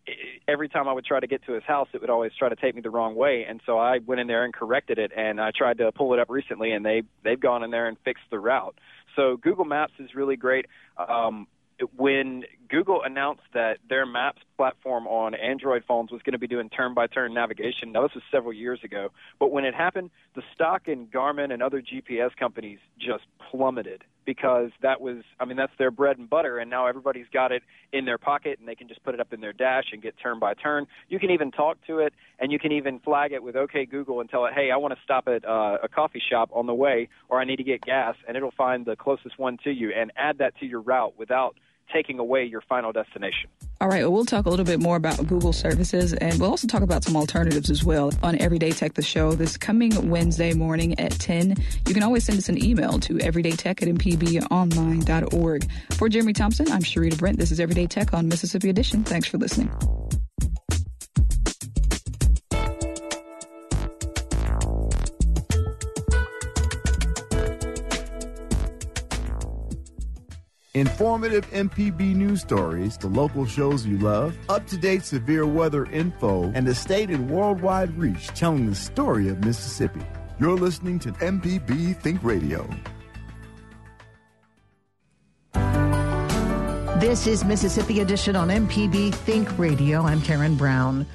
every 0.47 0.69
time 0.69 0.89
I 0.89 0.93
would 0.93 1.05
try 1.05 1.21
to 1.21 1.27
get 1.27 1.45
to 1.47 1.53
his 1.53 1.65
house, 1.65 1.89
it 1.93 2.01
would 2.01 2.11
always 2.11 2.33
try 2.39 2.49
to 2.49 2.57
take 2.57 2.75
me 2.75 2.81
the 2.81 2.91
wrong 2.91 3.15
way, 3.15 3.47
and 3.49 3.61
so 3.65 3.79
I 3.79 3.99
went 3.99 4.21
in 4.21 4.27
there 4.27 4.45
and 4.45 4.53
corrected 4.53 4.99
it, 4.99 5.13
and 5.17 5.41
I 5.41 5.53
tried 5.57 5.79
to 5.79 5.93
pull 5.93 6.13
it 6.15 6.19
up 6.19 6.29
recently, 6.29 6.73
and 6.73 6.85
they 6.85 7.03
they've 7.23 7.41
gone 7.41 7.63
in 7.63 7.71
there 7.71 7.87
and 7.87 7.97
fixed 8.05 8.25
the 8.31 8.39
route. 8.39 8.77
So 9.17 9.37
Google 9.37 9.65
Maps 9.65 9.95
is 9.99 10.15
really 10.15 10.37
great. 10.37 10.67
Um, 10.97 11.47
when 11.97 12.45
Google 12.69 13.03
announced 13.03 13.43
that 13.55 13.79
their 13.89 14.05
Maps 14.05 14.43
platform 14.57 15.07
on 15.07 15.35
Android 15.35 15.85
phones 15.87 16.11
was 16.11 16.23
going 16.23 16.33
to 16.33 16.39
be 16.39 16.47
doing 16.47 16.69
turn 16.69 16.95
by 16.95 17.07
turn 17.07 17.35
navigation, 17.35 17.93
now 17.93 18.03
this 18.03 18.15
was 18.15 18.25
several 18.31 18.53
years 18.53 18.81
ago, 18.83 19.11
but 19.39 19.53
when 19.53 19.65
it 19.65 19.75
happened, 19.75 20.11
the 20.35 20.43
stock 20.55 20.89
in 20.89 21.07
Garmin 21.07 21.53
and 21.53 21.63
other 21.63 21.81
GPS 21.81 22.37
companies 22.37 22.79
just 22.99 23.25
plummeted 23.51 24.05
because 24.29 24.71
that 24.83 25.01
was, 25.01 25.23
I 25.41 25.47
mean, 25.47 25.57
that's 25.57 25.73
their 25.79 25.91
bread 25.91 26.19
and 26.19 26.29
butter, 26.29 26.59
and 26.59 26.69
now 26.69 26.87
everybody's 26.87 27.29
got 27.33 27.51
it 27.51 27.63
in 27.95 28.05
their 28.05 28.19
pocket 28.19 28.59
and 28.59 28.69
they 28.69 28.75
can 28.75 28.87
just 28.87 29.03
put 29.03 29.15
it 29.15 29.21
up 29.21 29.33
in 29.33 29.41
their 29.41 29.55
dash 29.55 29.85
and 29.91 30.03
get 30.03 30.17
turn 30.23 30.39
by 30.39 30.53
turn. 30.53 30.87
You 31.09 31.19
can 31.19 31.31
even 31.31 31.51
talk 31.51 31.79
to 31.87 32.01
it 32.01 32.13
and 32.39 32.53
you 32.53 32.59
can 32.59 32.71
even 32.73 32.99
flag 32.99 33.33
it 33.33 33.43
with 33.43 33.57
OK 33.57 33.87
Google 33.87 34.21
and 34.21 34.29
tell 34.29 34.45
it, 34.45 34.53
hey, 34.53 34.71
I 34.71 34.77
want 34.77 34.93
to 34.93 35.01
stop 35.03 35.29
at 35.29 35.47
uh, 35.47 35.79
a 35.83 35.89
coffee 35.89 36.21
shop 36.21 36.51
on 36.53 36.67
the 36.67 36.75
way 36.75 37.09
or 37.31 37.41
I 37.41 37.45
need 37.45 37.57
to 37.57 37.65
get 37.65 37.81
gas, 37.81 38.17
and 38.27 38.37
it'll 38.37 38.51
find 38.51 38.85
the 38.85 38.97
closest 38.97 39.39
one 39.39 39.57
to 39.65 39.71
you 39.71 39.93
and 39.97 40.13
add 40.15 40.37
that 40.39 40.59
to 40.59 40.67
your 40.67 40.83
route 40.83 41.15
without 41.17 41.57
taking 41.93 42.19
away 42.19 42.45
your 42.45 42.61
final 42.63 42.93
destination. 42.93 43.49
All 43.81 43.89
right, 43.89 44.03
well, 44.03 44.13
we'll 44.13 44.25
talk 44.25 44.47
a 44.47 44.51
little 44.51 44.65
bit 44.65 44.81
more 44.81 44.97
about 44.97 45.25
Google 45.27 45.53
services 45.53 46.13
and 46.15 46.41
we'll 46.41 46.51
also 46.51 46.67
talk 46.67 46.83
about 46.83 47.05
some 47.05 47.17
alternatives 47.17 47.71
as 47.71 47.85
well 47.85 48.13
on 48.23 48.39
Everyday 48.41 48.71
Tech, 48.73 48.95
the 48.95 49.03
show, 49.03 49.33
this 49.33 49.57
coming 49.57 50.11
Wednesday 50.11 50.53
morning 50.53 50.99
at 50.99 51.13
10. 51.13 51.55
You 51.87 51.95
can 51.95 52.03
always 52.03 52.25
send 52.25 52.39
us 52.39 52.49
an 52.49 52.63
email 52.63 52.99
to 53.01 53.15
everydaytech 53.15 53.83
at 53.83 53.89
mpbonline.org. 53.89 55.71
For 55.93 56.09
Jeremy 56.09 56.33
Thompson, 56.33 56.71
I'm 56.71 56.83
Sharita 56.83 57.19
Brent. 57.19 57.39
This 57.39 57.53
is 57.53 57.61
Everyday 57.61 57.87
Tech 57.87 58.13
on 58.13 58.29
Mississippi 58.29 58.69
Edition. 58.69 59.05
Thanks 59.05 59.29
for 59.29 59.39
listening. 59.39 59.71
Informative 70.75 71.51
MPB 71.51 72.15
news 72.15 72.43
stories, 72.43 72.99
the 72.99 73.07
local 73.07 73.47
shows 73.47 73.87
you 73.87 73.97
love, 73.97 74.37
up 74.51 74.67
to 74.67 74.77
date 74.77 75.03
severe 75.03 75.47
weather 75.47 75.87
info, 75.87 76.53
and 76.55 76.67
the 76.67 76.75
state 76.75 77.09
and 77.09 77.31
worldwide 77.31 77.97
reach 77.97 78.27
telling 78.29 78.67
the 78.67 78.75
story 78.75 79.31
of 79.31 79.43
Mississippi. 79.43 80.03
You're 80.39 80.59
listening 80.59 80.99
to 80.99 81.13
MPB 81.13 81.97
Think 82.03 82.23
Radio. 82.23 82.69
This 87.01 87.27
is 87.27 87.47
Mississippi 87.47 88.01
Edition 88.01 88.37
on 88.37 88.49
MPB 88.49 89.15
Think 89.15 89.59
Radio. 89.59 90.03
I'm 90.03 90.21
Karen 90.21 90.55
Brown. 90.55 91.07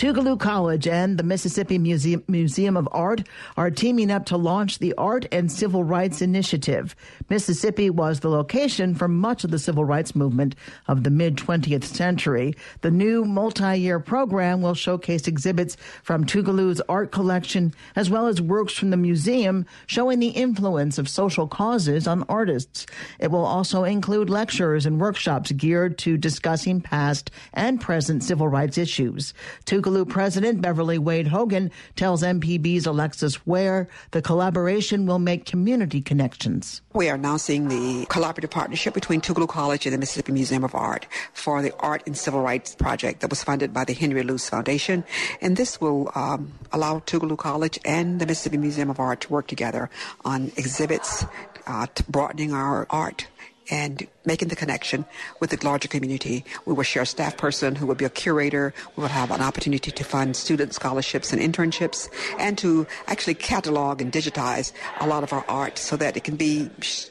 Tougaloo 0.00 0.40
College 0.40 0.88
and 0.88 1.18
the 1.18 1.22
Mississippi 1.22 1.76
Museum, 1.76 2.24
Museum 2.26 2.74
of 2.74 2.88
Art 2.90 3.22
are 3.58 3.70
teaming 3.70 4.10
up 4.10 4.24
to 4.24 4.38
launch 4.38 4.78
the 4.78 4.94
Art 4.94 5.26
and 5.30 5.52
Civil 5.52 5.84
Rights 5.84 6.22
Initiative. 6.22 6.96
Mississippi 7.28 7.90
was 7.90 8.20
the 8.20 8.30
location 8.30 8.94
for 8.94 9.08
much 9.08 9.44
of 9.44 9.50
the 9.50 9.58
civil 9.58 9.84
rights 9.84 10.16
movement 10.16 10.54
of 10.88 11.04
the 11.04 11.10
mid 11.10 11.36
20th 11.36 11.84
century. 11.84 12.54
The 12.80 12.90
new 12.90 13.26
multi-year 13.26 14.00
program 14.00 14.62
will 14.62 14.72
showcase 14.72 15.28
exhibits 15.28 15.76
from 16.02 16.24
Tougaloo's 16.24 16.80
art 16.88 17.12
collection 17.12 17.74
as 17.94 18.08
well 18.08 18.26
as 18.26 18.40
works 18.40 18.72
from 18.72 18.88
the 18.88 18.96
museum 18.96 19.66
showing 19.86 20.18
the 20.18 20.28
influence 20.28 20.96
of 20.96 21.10
social 21.10 21.46
causes 21.46 22.08
on 22.08 22.24
artists. 22.26 22.86
It 23.18 23.30
will 23.30 23.44
also 23.44 23.84
include 23.84 24.30
lectures 24.30 24.86
and 24.86 24.98
workshops 24.98 25.52
geared 25.52 25.98
to 25.98 26.16
discussing 26.16 26.80
past 26.80 27.30
and 27.52 27.78
present 27.78 28.24
civil 28.24 28.48
rights 28.48 28.78
issues. 28.78 29.34
Tougaloo 29.66 29.89
Tougaloo 29.90 30.08
President 30.08 30.62
Beverly 30.62 30.98
Wade 30.98 31.26
Hogan 31.26 31.68
tells 31.96 32.22
MPB's 32.22 32.86
Alexis 32.86 33.44
Ware 33.44 33.88
the 34.12 34.22
collaboration 34.22 35.04
will 35.04 35.18
make 35.18 35.46
community 35.46 36.00
connections. 36.00 36.80
We 36.94 37.08
are 37.08 37.16
announcing 37.16 37.66
the 37.66 38.06
collaborative 38.06 38.50
partnership 38.50 38.94
between 38.94 39.20
Tougaloo 39.20 39.48
College 39.48 39.86
and 39.86 39.92
the 39.92 39.98
Mississippi 39.98 40.30
Museum 40.30 40.62
of 40.62 40.76
Art 40.76 41.08
for 41.32 41.60
the 41.60 41.74
Art 41.80 42.04
and 42.06 42.16
Civil 42.16 42.40
Rights 42.40 42.76
Project 42.76 43.20
that 43.20 43.30
was 43.30 43.42
funded 43.42 43.74
by 43.74 43.84
the 43.84 43.92
Henry 43.92 44.22
Luce 44.22 44.48
Foundation. 44.48 45.02
And 45.40 45.56
this 45.56 45.80
will 45.80 46.12
um, 46.14 46.52
allow 46.70 47.00
Tougaloo 47.00 47.36
College 47.36 47.80
and 47.84 48.20
the 48.20 48.26
Mississippi 48.26 48.58
Museum 48.58 48.90
of 48.90 49.00
Art 49.00 49.22
to 49.22 49.32
work 49.32 49.48
together 49.48 49.90
on 50.24 50.52
exhibits, 50.56 51.26
uh, 51.66 51.86
broadening 52.08 52.52
our 52.52 52.86
art 52.90 53.26
and 53.70 54.06
making 54.24 54.48
the 54.48 54.56
connection 54.56 55.04
with 55.40 55.50
the 55.50 55.64
larger 55.64 55.88
community. 55.88 56.44
We 56.66 56.74
will 56.74 56.84
share 56.84 57.02
a 57.02 57.06
staff 57.06 57.36
person 57.36 57.76
who 57.76 57.86
will 57.86 57.94
be 57.94 58.04
a 58.04 58.10
curator. 58.10 58.74
We 58.96 59.02
will 59.02 59.08
have 59.08 59.30
an 59.30 59.40
opportunity 59.40 59.90
to 59.90 60.04
fund 60.04 60.36
student 60.36 60.74
scholarships 60.74 61.32
and 61.32 61.40
internships 61.40 62.08
and 62.38 62.58
to 62.58 62.86
actually 63.06 63.34
catalog 63.34 64.00
and 64.00 64.12
digitize 64.12 64.72
a 65.00 65.06
lot 65.06 65.22
of 65.22 65.32
our 65.32 65.44
art 65.48 65.78
so 65.78 65.96
that 65.96 66.16
it 66.16 66.24
can 66.24 66.36
be, 66.36 66.68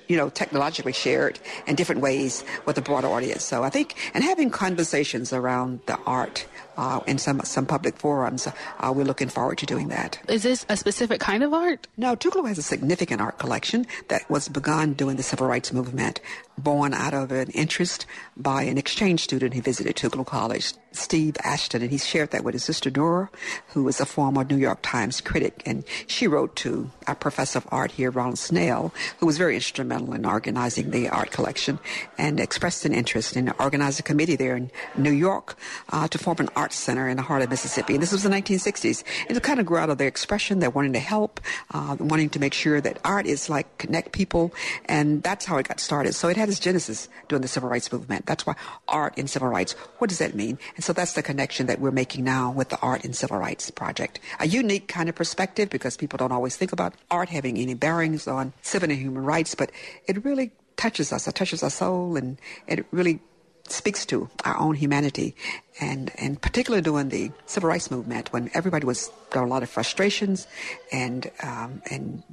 you 0.08 0.18
know, 0.18 0.30
technologically 0.30 0.94
shared 0.94 1.40
in 1.68 1.76
different 1.76 2.02
ways 2.02 2.44
with 2.66 2.78
a 2.78 2.82
broader 2.82 3.08
audience. 3.08 3.44
So 3.44 3.64
I 3.64 3.70
think, 3.70 3.96
and 4.14 4.24
having 4.24 4.50
conversations 4.50 5.34
around 5.34 5.80
the 5.86 5.98
art 6.06 6.46
uh, 6.80 7.02
in 7.06 7.18
some 7.18 7.42
some 7.44 7.66
public 7.66 7.98
forums. 7.98 8.48
Uh, 8.48 8.94
we're 8.96 9.04
looking 9.04 9.28
forward 9.28 9.58
to 9.58 9.66
doing 9.66 9.90
that. 9.90 10.18
Is 10.30 10.44
this 10.44 10.66
a 10.70 10.78
specific 10.78 11.20
kind 11.20 11.44
of 11.44 11.54
art? 11.54 11.88
No, 11.98 12.16
Tougaloo 12.16 12.48
has 12.48 12.58
a 12.58 12.64
significant 12.64 13.20
art 13.20 13.38
collection 13.38 13.86
that 14.08 14.28
was 14.30 14.48
begun 14.48 14.94
during 14.94 15.18
the 15.18 15.24
civil 15.24 15.46
rights 15.46 15.74
movement, 15.74 16.22
born 16.58 16.94
out 17.00 17.14
of 17.14 17.32
an 17.32 17.50
interest 17.52 18.06
by 18.38 18.64
an 18.64 18.78
exchange 18.78 19.22
student 19.22 19.54
who 19.54 19.62
visited 19.62 19.96
Tougaloo 19.96 20.26
College 20.26 20.74
Steve 20.92 21.36
Ashton, 21.44 21.82
and 21.82 21.92
he 21.92 21.98
shared 21.98 22.32
that 22.32 22.44
with 22.44 22.54
his 22.54 22.64
sister 22.64 22.90
Dore, 22.90 23.30
who 23.68 23.84
was 23.84 24.00
a 24.00 24.06
former 24.06 24.44
New 24.44 24.58
York 24.58 24.80
Times 24.82 25.22
critic. 25.22 25.62
And 25.66 25.84
she 26.08 26.28
wrote 26.28 26.56
to 26.58 26.90
our 27.08 27.16
professor 27.16 27.60
of 27.60 27.68
art 27.72 27.92
here, 27.92 28.12
Ronald 28.12 28.40
Schnell, 28.40 28.94
who 29.20 29.26
was 29.26 29.38
very 29.38 29.56
instrumental 29.56 30.14
in 30.14 30.26
organizing 30.26 30.92
the 30.92 31.10
art 31.10 31.32
collection 31.32 31.80
and 32.18 32.40
expressed 32.40 32.86
an 32.86 32.94
interest 32.94 33.36
in 33.36 33.54
organizing 33.60 34.04
a 34.04 34.08
committee 34.08 34.36
there 34.36 34.56
in 34.56 34.72
New 34.98 35.12
York 35.12 35.56
uh, 35.90 36.08
to 36.08 36.18
form 36.18 36.38
an 36.40 36.50
art 36.56 36.74
center 36.74 37.08
in 37.08 37.18
the 37.18 37.24
heart 37.24 37.42
of 37.42 37.50
Mississippi. 37.50 37.94
And 37.94 38.04
this 38.04 38.12
was 38.12 38.24
the 38.24 38.30
1960s. 38.30 39.04
And 39.28 39.38
it 39.38 39.44
kind 39.44 39.60
of 39.60 39.66
grew 39.66 39.78
out 39.78 39.90
of 39.90 39.98
their 39.98 40.08
expression. 40.08 40.60
They're 40.60 40.70
wanting 40.70 40.94
to 40.94 41.00
help, 41.00 41.40
uh, 41.72 41.98
wanting 42.00 42.30
to 42.32 42.40
make 42.40 42.54
sure 42.54 42.82
that 42.82 43.00
art 43.04 43.26
is 43.26 43.50
like 43.50 43.78
connect 43.78 44.12
people. 44.12 44.54
And 44.86 45.22
that's 45.24 45.46
how 45.46 45.58
it 45.58 45.68
got 45.68 45.80
started. 45.80 46.14
So 46.14 46.30
it 46.30 46.38
had 46.38 46.50
its 46.50 46.60
genesis 46.60 47.10
during 47.28 47.42
the 47.42 47.48
civil 47.48 47.70
rights 47.70 47.92
movement. 47.92 48.26
That's 48.26 48.46
why 48.46 48.56
art 48.88 49.14
and 49.18 49.30
civil 49.30 49.48
rights, 49.48 49.74
what 50.00 50.10
does 50.10 50.20
that 50.20 50.36
mean? 50.36 50.58
And 50.80 50.84
so 50.86 50.94
that's 50.94 51.12
the 51.12 51.22
connection 51.22 51.66
that 51.66 51.82
we're 51.82 51.92
making 51.92 52.24
now 52.24 52.52
with 52.52 52.70
the 52.70 52.80
Art 52.80 53.04
and 53.04 53.14
Civil 53.14 53.38
Rights 53.38 53.70
Project. 53.70 54.22
A 54.40 54.48
unique 54.48 54.88
kind 54.88 55.10
of 55.10 55.16
perspective 55.16 55.70
because 55.70 55.98
people 55.98 56.16
don't 56.16 56.32
always 56.32 56.56
think 56.56 56.72
about 56.72 56.94
art 57.12 57.28
having 57.28 57.58
any 57.58 57.74
bearings 57.74 58.30
on 58.30 58.54
civil 58.62 58.90
and 58.90 58.98
human 58.98 59.26
rights, 59.26 59.56
but 59.56 59.74
it 60.08 60.24
really 60.24 60.52
touches 60.78 61.12
us. 61.12 61.28
It 61.28 61.36
touches 61.36 61.64
our 61.64 61.70
soul 61.70 62.16
and 62.16 62.40
it 62.66 62.86
really 62.92 63.20
speaks 63.68 64.06
to 64.06 64.30
our 64.46 64.58
own 64.58 64.74
humanity 64.74 65.36
and 65.82 66.14
and 66.16 66.42
particularly 66.42 66.82
during 66.82 67.10
the 67.10 67.30
civil 67.46 67.68
rights 67.68 67.92
movement 67.92 68.32
when 68.32 68.50
everybody 68.54 68.86
was 68.86 69.12
there 69.34 69.42
were 69.42 69.48
a 69.48 69.52
lot 69.52 69.64
of 69.64 69.70
frustrations 69.70 70.48
and 70.94 71.30
um, 71.44 71.82
and 71.92 72.24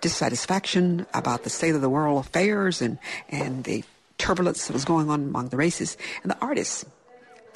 dissatisfaction 0.00 1.06
about 1.14 1.44
the 1.44 1.50
state 1.50 1.76
of 1.76 1.80
the 1.80 1.88
world 1.88 2.26
affairs 2.26 2.82
and 2.82 2.98
and 3.28 3.62
the 3.62 3.84
turbulence 4.18 4.66
that 4.66 4.72
was 4.72 4.84
going 4.84 5.08
on 5.08 5.22
among 5.22 5.48
the 5.50 5.56
races 5.56 5.96
and 6.24 6.32
the 6.32 6.38
artists 6.40 6.84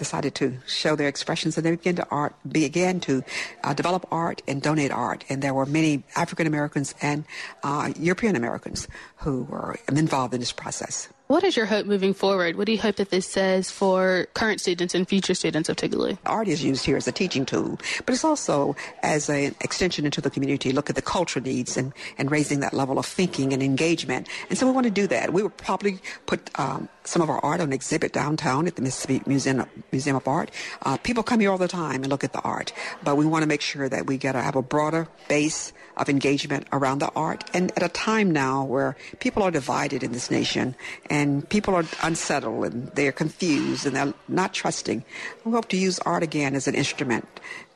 decided 0.02 0.34
to 0.34 0.46
show 0.66 0.96
their 0.96 1.08
expressions 1.08 1.56
and 1.56 1.64
they 1.64 1.70
began 1.70 1.96
to 1.96 2.06
art 2.10 2.34
began 2.50 2.98
to 2.98 3.22
uh, 3.64 3.72
develop 3.72 4.02
art 4.10 4.42
and 4.48 4.60
donate 4.62 4.90
art 4.90 5.24
and 5.28 5.42
there 5.42 5.54
were 5.54 5.66
many 5.66 6.02
African 6.16 6.46
Americans 6.46 6.94
and 7.00 7.24
uh, 7.62 7.92
European 7.98 8.34
Americans 8.34 8.88
who 9.22 9.44
were 9.44 9.78
involved 9.88 10.34
in 10.34 10.40
this 10.40 10.52
process. 10.52 11.08
What 11.32 11.44
is 11.44 11.56
your 11.56 11.64
hope 11.64 11.86
moving 11.86 12.12
forward? 12.12 12.56
What 12.56 12.66
do 12.66 12.72
you 12.72 12.78
hope 12.78 12.96
that 12.96 13.08
this 13.08 13.26
says 13.26 13.70
for 13.70 14.26
current 14.34 14.60
students 14.60 14.94
and 14.94 15.08
future 15.08 15.32
students 15.32 15.70
of 15.70 15.76
Tougaloo? 15.76 16.18
Art 16.26 16.46
is 16.46 16.62
used 16.62 16.84
here 16.84 16.98
as 16.98 17.08
a 17.08 17.12
teaching 17.12 17.46
tool, 17.46 17.78
but 18.04 18.12
it's 18.12 18.22
also 18.22 18.76
as 19.02 19.30
an 19.30 19.54
extension 19.62 20.04
into 20.04 20.20
the 20.20 20.28
community. 20.28 20.72
Look 20.72 20.90
at 20.90 20.96
the 20.96 21.00
cultural 21.00 21.42
needs 21.42 21.78
and, 21.78 21.94
and 22.18 22.30
raising 22.30 22.60
that 22.60 22.74
level 22.74 22.98
of 22.98 23.06
thinking 23.06 23.54
and 23.54 23.62
engagement. 23.62 24.28
And 24.50 24.58
so 24.58 24.66
we 24.66 24.72
want 24.72 24.84
to 24.84 24.90
do 24.90 25.06
that. 25.06 25.32
We 25.32 25.42
will 25.42 25.56
probably 25.56 26.00
put 26.26 26.50
um, 26.58 26.90
some 27.04 27.22
of 27.22 27.30
our 27.30 27.38
art 27.44 27.60
on 27.60 27.72
exhibit 27.72 28.12
downtown 28.12 28.66
at 28.66 28.76
the 28.76 28.82
Mississippi 28.82 29.22
Museum, 29.26 29.66
Museum 29.90 30.16
of 30.16 30.26
Art. 30.28 30.50
Uh, 30.82 30.96
people 30.98 31.22
come 31.22 31.40
here 31.40 31.50
all 31.50 31.58
the 31.58 31.68
time 31.68 32.02
and 32.02 32.08
look 32.08 32.24
at 32.24 32.32
the 32.32 32.40
art, 32.40 32.72
but 33.02 33.16
we 33.16 33.26
want 33.26 33.42
to 33.42 33.46
make 33.46 33.60
sure 33.60 33.88
that 33.88 34.06
we 34.06 34.16
get 34.16 34.32
to 34.32 34.42
have 34.42 34.56
a 34.56 34.62
broader 34.62 35.08
base 35.28 35.72
of 35.96 36.08
engagement 36.08 36.66
around 36.72 36.98
the 37.00 37.10
art. 37.14 37.44
And 37.52 37.72
at 37.76 37.82
a 37.82 37.88
time 37.88 38.30
now 38.30 38.64
where 38.64 38.96
people 39.20 39.42
are 39.42 39.50
divided 39.50 40.02
in 40.02 40.12
this 40.12 40.30
nation 40.30 40.74
and 41.10 41.48
people 41.48 41.74
are 41.74 41.84
unsettled 42.02 42.64
and 42.64 42.88
they're 42.88 43.12
confused 43.12 43.86
and 43.86 43.96
they're 43.96 44.14
not 44.28 44.54
trusting, 44.54 45.04
we 45.44 45.52
hope 45.52 45.68
to 45.68 45.76
use 45.76 45.98
art 46.00 46.22
again 46.22 46.54
as 46.54 46.68
an 46.68 46.74
instrument 46.74 47.26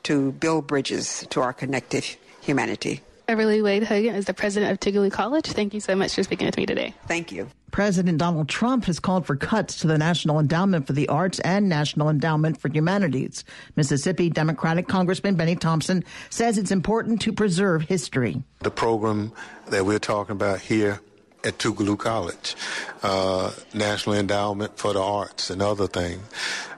to 0.03 0.31
build 0.33 0.67
bridges 0.67 1.25
to 1.29 1.41
our 1.41 1.53
connective 1.53 2.17
humanity. 2.41 3.01
Beverly 3.27 3.61
Wade 3.61 3.83
Hogan 3.83 4.15
is 4.15 4.25
the 4.25 4.33
president 4.33 4.71
of 4.71 4.79
Tougaloo 4.79 5.11
College. 5.11 5.47
Thank 5.47 5.73
you 5.73 5.81
so 5.81 5.95
much 5.95 6.15
for 6.15 6.23
speaking 6.23 6.45
with 6.45 6.55
me 6.55 6.65
today. 6.65 6.93
Thank 7.07 7.33
you. 7.33 7.49
President 7.71 8.17
Donald 8.17 8.49
Trump 8.49 8.85
has 8.85 8.99
called 8.99 9.25
for 9.25 9.35
cuts 9.35 9.79
to 9.81 9.87
the 9.87 9.97
National 9.97 10.39
Endowment 10.39 10.87
for 10.87 10.93
the 10.93 11.07
Arts 11.09 11.39
and 11.39 11.67
National 11.67 12.09
Endowment 12.09 12.59
for 12.59 12.69
Humanities. 12.69 13.43
Mississippi 13.75 14.29
Democratic 14.29 14.87
Congressman 14.87 15.35
Bennie 15.35 15.55
Thompson 15.55 16.03
says 16.29 16.57
it's 16.57 16.71
important 16.71 17.21
to 17.21 17.33
preserve 17.33 17.83
history. 17.83 18.41
The 18.59 18.71
program 18.71 19.33
that 19.67 19.85
we're 19.85 19.99
talking 19.99 20.33
about 20.33 20.61
here 20.61 21.01
at 21.43 21.57
Tougaloo 21.59 21.97
College, 21.97 22.55
uh, 23.03 23.51
National 23.73 24.15
Endowment 24.15 24.77
for 24.77 24.93
the 24.93 25.01
Arts 25.01 25.49
and 25.49 25.61
other 25.61 25.87
things, 25.87 26.23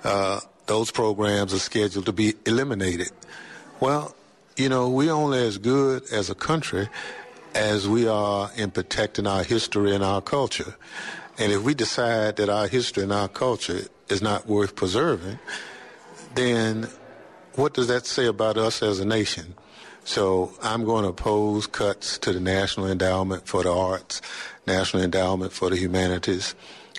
uh, 0.04 0.40
those 0.66 0.92
programs 0.92 1.54
are 1.54 1.60
scheduled 1.60 2.06
to 2.06 2.14
be 2.14 2.34
eliminated. 2.46 3.10
Well, 3.80 4.16
you 4.58 4.70
know, 4.70 4.90
we're 4.90 5.14
only 5.14 5.40
as 5.40 5.58
good 5.58 6.04
as 6.12 6.30
a 6.30 6.36
country 6.36 6.90
as 7.54 7.88
we 7.88 8.08
are 8.08 8.52
in 8.56 8.72
protecting 8.72 9.28
our 9.28 9.44
history 9.44 9.94
and 9.94 10.04
our 10.04 10.22
culture. 10.22 10.76
And 11.38 11.52
if 11.52 11.64
we 11.64 11.74
decide 11.74 12.36
that 12.38 12.50
our 12.50 12.68
history 12.68 13.04
and 13.04 13.14
our 13.14 13.28
culture 13.28 13.82
is 14.10 14.22
not 14.22 14.48
worth 14.48 14.76
preserving, 14.76 15.40
then 16.36 16.88
what 17.56 17.74
does 17.74 17.88
that 17.88 18.06
say 18.06 18.26
about 18.26 18.58
us 18.58 18.84
as 18.84 19.00
a 19.00 19.06
nation? 19.06 19.56
So 20.04 20.54
I'm 20.62 20.86
going 20.86 21.04
to 21.04 21.10
oppose 21.10 21.68
cuts 21.68 22.18
to 22.20 22.34
the 22.34 22.40
National 22.40 22.88
Endowment 22.88 23.48
for 23.48 23.64
the 23.64 23.72
Arts, 23.72 24.22
National 24.66 25.04
Endowment 25.04 25.52
for 25.52 25.70
the 25.70 25.78
Humanities, 25.78 26.56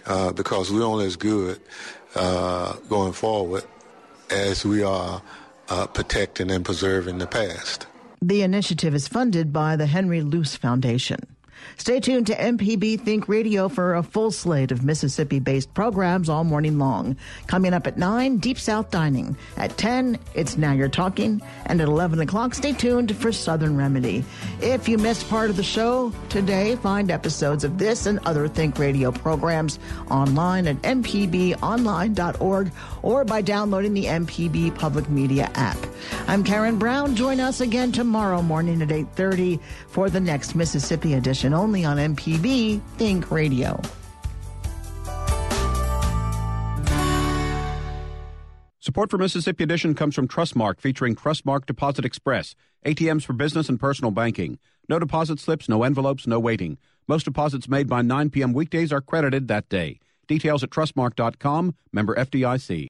uh, 0.06 0.32
because 0.32 0.70
we're 0.70 0.84
only 0.84 1.06
as 1.06 1.16
good 1.16 1.60
uh, 2.14 2.74
going 2.88 3.12
forward 3.12 3.64
as 4.30 4.64
we 4.64 4.82
are 4.82 5.22
uh, 5.68 5.86
protecting 5.86 6.50
and 6.50 6.64
preserving 6.64 7.18
the 7.18 7.26
past. 7.26 7.86
The 8.22 8.42
initiative 8.42 8.94
is 8.94 9.08
funded 9.08 9.50
by 9.50 9.76
the 9.76 9.86
Henry 9.86 10.20
Luce 10.20 10.54
Foundation. 10.54 11.20
Stay 11.76 12.00
tuned 12.00 12.26
to 12.26 12.34
MPB 12.34 13.00
Think 13.00 13.28
Radio 13.28 13.68
for 13.68 13.94
a 13.94 14.02
full 14.02 14.30
slate 14.30 14.70
of 14.70 14.84
Mississippi 14.84 15.38
based 15.38 15.72
programs 15.74 16.28
all 16.28 16.44
morning 16.44 16.78
long. 16.78 17.16
Coming 17.46 17.74
up 17.74 17.86
at 17.86 17.96
9, 17.96 18.38
Deep 18.38 18.58
South 18.58 18.90
Dining. 18.90 19.36
At 19.56 19.76
10, 19.78 20.18
it's 20.34 20.56
Now 20.56 20.72
You're 20.72 20.88
Talking. 20.88 21.40
And 21.66 21.80
at 21.80 21.88
11 21.88 22.20
o'clock, 22.20 22.54
stay 22.54 22.72
tuned 22.72 23.16
for 23.16 23.32
Southern 23.32 23.76
Remedy. 23.76 24.24
If 24.60 24.88
you 24.88 24.98
missed 24.98 25.28
part 25.28 25.50
of 25.50 25.56
the 25.56 25.62
show 25.62 26.12
today, 26.28 26.76
find 26.76 27.10
episodes 27.10 27.64
of 27.64 27.78
this 27.78 28.06
and 28.06 28.18
other 28.26 28.48
Think 28.48 28.78
Radio 28.78 29.10
programs 29.10 29.78
online 30.10 30.66
at 30.66 30.76
mpbonline.org 30.82 32.72
or 33.02 33.24
by 33.24 33.42
downloading 33.42 33.94
the 33.94 34.04
MPB 34.04 34.74
Public 34.74 35.08
Media 35.08 35.50
app. 35.54 35.78
I'm 36.26 36.44
Karen 36.44 36.78
Brown. 36.78 37.16
Join 37.16 37.40
us 37.40 37.60
again 37.60 37.92
tomorrow 37.92 38.42
morning 38.42 38.82
at 38.82 38.88
8.30 38.88 39.60
for 39.88 40.10
the 40.10 40.20
next 40.20 40.54
Mississippi 40.54 41.14
edition 41.14 41.49
only 41.54 41.84
on 41.84 41.96
MPB 41.96 42.80
Think 42.96 43.30
Radio. 43.30 43.80
Support 48.82 49.10
for 49.10 49.18
Mississippi 49.18 49.62
Edition 49.62 49.94
comes 49.94 50.14
from 50.14 50.26
Trustmark, 50.26 50.80
featuring 50.80 51.14
Trustmark 51.14 51.66
Deposit 51.66 52.04
Express, 52.04 52.54
ATMs 52.86 53.24
for 53.24 53.34
business 53.34 53.68
and 53.68 53.78
personal 53.78 54.10
banking. 54.10 54.58
No 54.88 54.98
deposit 54.98 55.38
slips, 55.38 55.68
no 55.68 55.82
envelopes, 55.82 56.26
no 56.26 56.40
waiting. 56.40 56.78
Most 57.06 57.24
deposits 57.24 57.68
made 57.68 57.88
by 57.88 58.02
9 58.02 58.30
p.m. 58.30 58.52
weekdays 58.52 58.90
are 58.90 59.02
credited 59.02 59.48
that 59.48 59.68
day. 59.68 60.00
Details 60.26 60.62
at 60.64 60.70
trustmark.com, 60.70 61.74
member 61.92 62.14
FDIC. 62.14 62.86